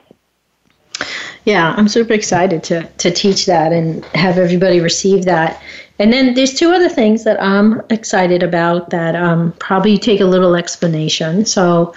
[1.44, 5.60] Yeah, I'm super excited to to teach that and have everybody receive that.
[5.98, 10.24] And then there's two other things that I'm excited about that um, probably take a
[10.24, 11.44] little explanation.
[11.44, 11.94] So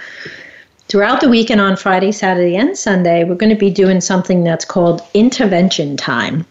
[0.88, 4.64] throughout the weekend on Friday, Saturday, and Sunday, we're going to be doing something that's
[4.64, 6.46] called intervention time.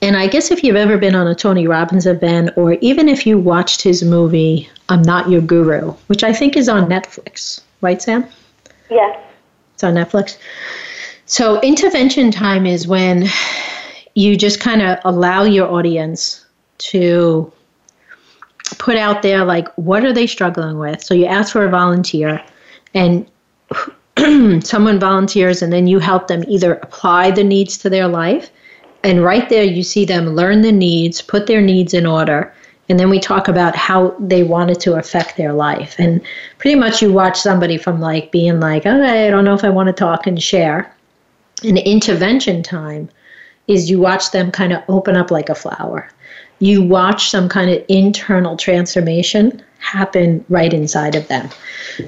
[0.00, 3.26] And I guess if you've ever been on a Tony Robbins event, or even if
[3.26, 7.98] you watched his movie, I'm Not Your Guru, which I think is on Netflix, right,
[7.98, 8.28] Samm?
[8.90, 9.20] Yeah.
[9.74, 10.38] It's on Netflix.
[11.26, 13.26] So, intervention time is when
[14.14, 16.44] you just kind of allow your audience
[16.78, 17.52] to
[18.78, 21.02] put out there, like, what are they struggling with?
[21.02, 22.44] So, you ask for a volunteer,
[22.92, 23.26] and
[24.64, 28.50] someone volunteers, and then you help them either apply the needs to their life
[29.04, 32.52] and right there, you see them learn the needs, put their needs in order,
[32.88, 35.94] and then we talk about how they want it to affect their life.
[35.98, 36.20] And
[36.58, 39.70] pretty much you watch somebody from like being like, okay, I don't know if I
[39.70, 40.94] want to talk and share.
[41.64, 43.08] And intervention time
[43.68, 46.08] is you watch them kind of open up like a flower.
[46.58, 51.48] You watch some kind of internal transformation happen right inside of them.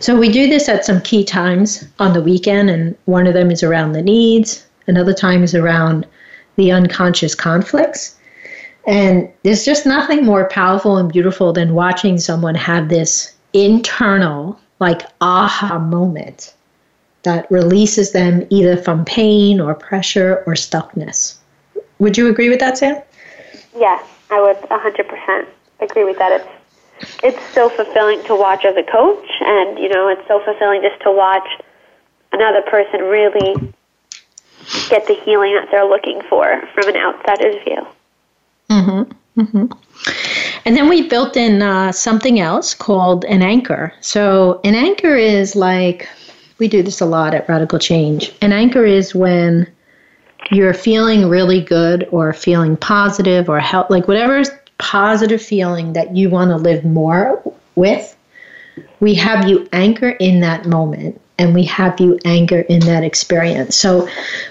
[0.01, 3.51] So we do this at some key times on the weekend, and one of them
[3.51, 6.07] is around the needs, another time is around
[6.57, 8.18] the unconscious conflicts.
[8.86, 15.02] And there's just nothing more powerful and beautiful than watching someone have this internal, like,
[15.20, 16.52] aha moment
[17.22, 21.36] that releases them either from pain or pressure or stuckness.
[21.98, 23.02] Would you agree with that, Samm?
[23.76, 25.46] Yeah, I would 100%
[25.80, 26.40] agree with that.
[26.40, 26.48] It's
[27.22, 31.00] it's so fulfilling to watch as a coach, and you know, it's so fulfilling just
[31.02, 31.48] to watch
[32.32, 33.74] another person really
[34.88, 37.86] get the healing that they're looking for from an outsider's view.
[38.70, 39.40] Mm-hmm.
[39.40, 39.66] Mm-hmm.
[40.64, 43.92] And then we built in uh, something else called an anchor.
[44.00, 46.08] So an anchor is like
[46.58, 48.32] we do this a lot at Radical Change.
[48.40, 49.66] An anchor is when
[50.50, 54.42] you're feeling really good or feeling positive or help like whatever
[54.78, 57.42] positive feeling that you want to live more
[57.76, 58.16] with
[59.00, 63.76] we have you anchor in that moment and we have you anchor in that experience.
[63.76, 64.09] So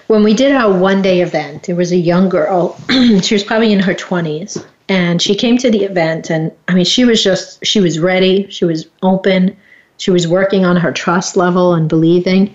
[0.07, 2.77] when we did our one day event, there was a young girl,
[3.21, 6.85] she was probably in her 20s, and she came to the event and I mean
[6.85, 9.55] she was just she was ready, she was open,
[9.97, 12.53] she was working on her trust level and believing.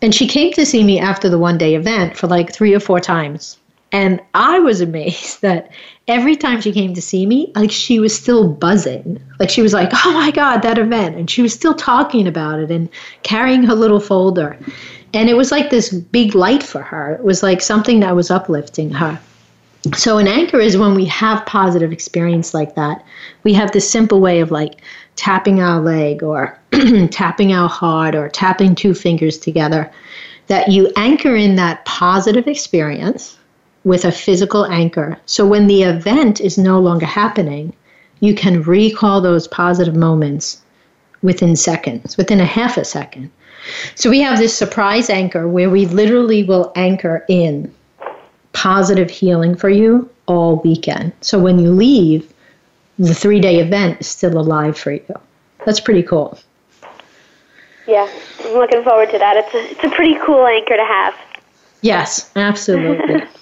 [0.00, 2.80] And she came to see me after the one day event for like 3 or
[2.80, 3.58] 4 times.
[3.92, 5.70] And I was amazed that
[6.08, 9.20] every time she came to see me, like she was still buzzing.
[9.38, 11.16] Like she was like, oh my God, that event.
[11.16, 12.88] And she was still talking about it and
[13.22, 14.58] carrying her little folder.
[15.14, 17.12] And it was like this big light for her.
[17.12, 19.20] It was like something that was uplifting her.
[19.94, 23.04] So, an anchor is when we have positive experience like that.
[23.42, 24.80] We have this simple way of like
[25.16, 26.56] tapping our leg or
[27.10, 29.90] tapping our heart or tapping two fingers together
[30.46, 33.36] that you anchor in that positive experience
[33.84, 35.18] with a physical anchor.
[35.26, 37.72] So when the event is no longer happening,
[38.20, 40.62] you can recall those positive moments
[41.22, 43.30] within seconds, within a half a second.
[43.94, 47.72] So we have this surprise anchor where we literally will anchor in
[48.52, 51.12] positive healing for you all weekend.
[51.20, 52.32] So when you leave,
[52.98, 55.14] the three day event is still alive for you.
[55.64, 56.38] That's pretty cool.
[57.86, 58.08] Yeah,
[58.44, 59.36] I'm looking forward to that.
[59.36, 61.14] It's a, it's a pretty cool anchor to have.
[61.80, 63.22] Yes, absolutely.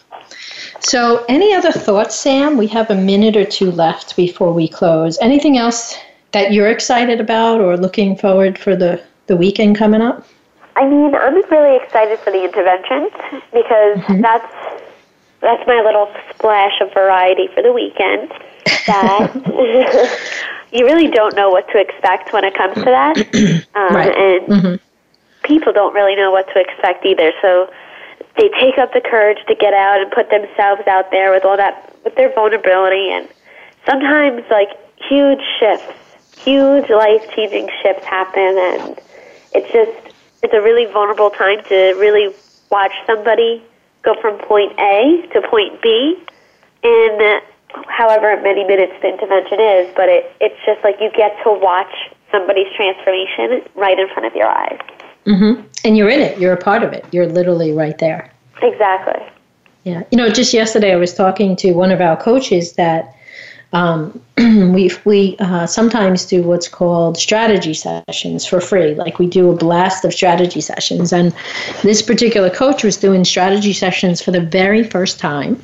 [0.80, 2.56] So, any other thoughts, Samm?
[2.56, 5.18] We have a minute or two left before we close.
[5.20, 5.96] Anything else
[6.32, 10.26] that you're excited about or looking forward for the, the weekend coming up?
[10.76, 13.12] I mean, I'm really excited for the interventions
[13.52, 14.20] because mm-hmm.
[14.22, 14.80] that's
[15.40, 18.30] that's my little splash of variety for the weekend.
[18.86, 19.32] That
[20.72, 23.16] you really don't know what to expect when it comes to that,
[23.74, 24.16] um, right.
[24.16, 24.74] and mm-hmm.
[25.46, 27.32] people don't really know what to expect either.
[27.42, 27.70] So
[28.36, 31.56] they take up the courage to get out and put themselves out there with all
[31.56, 33.28] that with their vulnerability and
[33.86, 35.92] sometimes like huge shifts
[36.38, 39.00] huge life changing shifts happen and
[39.52, 42.34] it's just it's a really vulnerable time to really
[42.70, 43.62] watch somebody
[44.02, 46.16] go from point A to point B
[46.82, 47.40] in
[47.88, 51.92] however many minutes the intervention is, but it, it's just like you get to watch
[52.30, 54.78] somebody's transformation right in front of your eyes.
[55.26, 55.66] Mm-hmm.
[55.84, 56.38] And you're in it.
[56.38, 57.04] You're a part of it.
[57.12, 58.30] You're literally right there.
[58.62, 59.26] Exactly.
[59.84, 60.02] Yeah.
[60.10, 63.16] You know, just yesterday I was talking to one of our coaches that
[63.72, 68.94] um, we we uh, sometimes do what's called strategy sessions for free.
[68.94, 71.34] Like we do a blast of strategy sessions, and
[71.82, 75.62] this particular coach was doing strategy sessions for the very first time.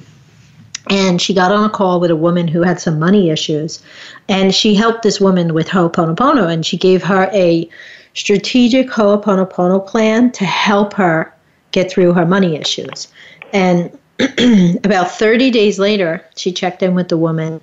[0.89, 3.83] And she got on a call with a woman who had some money issues,
[4.29, 7.69] and she helped this woman with Ho'oponopono, and she gave her a
[8.17, 11.33] strategic Ho'oponopono plan to help her
[11.71, 13.09] get through her money issues.
[13.53, 13.97] And
[14.85, 17.61] about 30 days later, she checked in with the woman,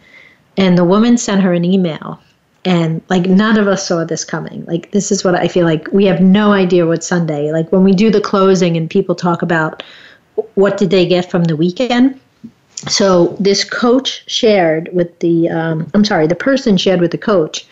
[0.55, 2.19] and the woman sent her an email.
[2.65, 4.63] And like none of us saw this coming.
[4.65, 7.83] Like, this is what I feel like we have no idea what Sunday, like when
[7.83, 9.83] we do the closing and people talk about
[10.53, 12.19] what did they get from the weekend.
[12.87, 17.65] So this coach shared with the, um, I'm sorry, the person shared with the coach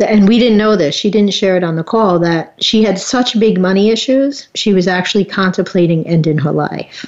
[0.00, 0.94] and we didn't know this.
[0.94, 4.48] She didn't share it on the call that she had such big money issues.
[4.54, 7.06] She was actually contemplating ending her life.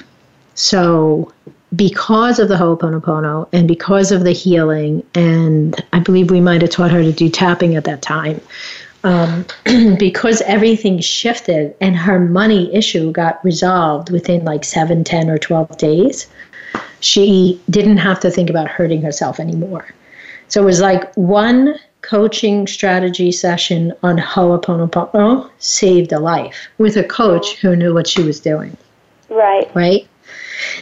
[0.55, 1.31] So,
[1.73, 6.71] because of the Ho'oponopono and because of the healing, and I believe we might have
[6.71, 8.41] taught her to do tapping at that time,
[9.05, 9.45] um,
[9.97, 15.77] because everything shifted and her money issue got resolved within like 7, 10, or 12
[15.77, 16.27] days,
[16.99, 19.87] she didn't have to think about hurting herself anymore.
[20.49, 27.03] So it was like one coaching strategy session on Ho'oponopono saved a life with a
[27.03, 28.75] coach who knew what she was doing.
[29.29, 29.73] Right.
[29.75, 30.07] Right.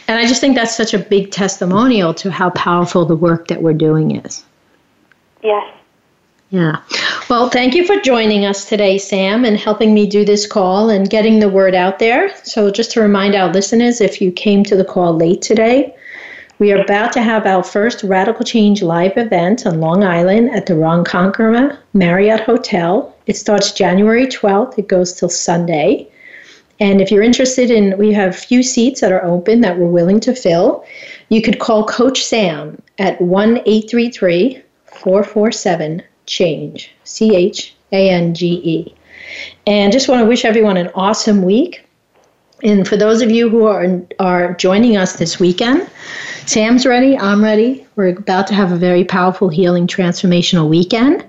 [0.08, 3.62] And I just think that's such a big testimonial to how powerful the work that
[3.62, 4.44] we're doing is.
[5.42, 5.74] Yes.
[6.50, 6.82] Yeah.
[7.28, 11.08] Well, thank you for joining us today, Samm, and helping me do this call and
[11.08, 12.34] getting the word out there.
[12.44, 15.94] So, just to remind our listeners, if you came to the call late today,
[16.60, 20.66] we are about to have our first Radical Change live event on Long Island at
[20.66, 23.16] the Ronkonkoma Marriott Hotel.
[23.26, 26.06] It starts January 12th, it goes till Sunday.
[26.78, 29.86] And if you're interested in, we have a few seats that are open that we're
[29.86, 30.84] willing to fill.
[31.30, 38.60] You could call Coach Samm at 1 833 447 CHANGE, C H A N G
[38.62, 38.94] E.
[39.66, 41.86] And just want to wish everyone an awesome week.
[42.62, 45.88] And for those of you who are, are joining us this weekend,
[46.46, 47.86] Samm's ready, I'm ready.
[47.96, 51.24] We're about to have a very powerful, healing, transformational weekend.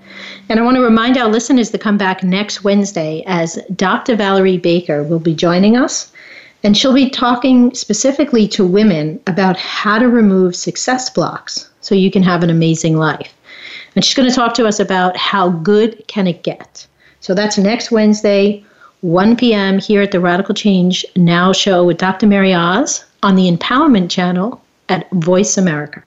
[0.49, 4.15] And I want to remind our listeners to come back next Wednesday as Dr.
[4.15, 6.11] Valerie Baker will be joining us.
[6.63, 12.11] And she'll be talking specifically to women about how to remove success blocks so you
[12.11, 13.34] can have an amazing life.
[13.95, 16.86] And she's going to talk to us about how good can it get.
[17.19, 18.63] So that's next Wednesday,
[19.02, 19.80] 1 p.m.
[19.80, 22.28] here at the Radical Change Now show with Dr.
[22.28, 26.04] Mary Oz on the Empowerment Channel at Voice America.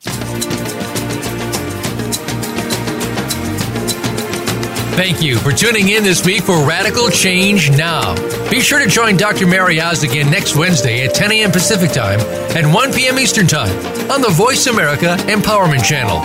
[4.94, 8.14] Thank you for tuning in this week for Radical Change Now.
[8.48, 9.48] Be sure to join Dr.
[9.48, 11.50] Mary Oz again next Wednesday at 10 a.m.
[11.50, 12.20] Pacific Time
[12.56, 13.18] and 1 p.m.
[13.18, 13.76] Eastern Time
[14.08, 16.20] on the Voice America Empowerment Channel.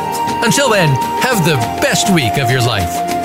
[0.46, 0.90] Until then,
[1.24, 3.19] have the best week of your life.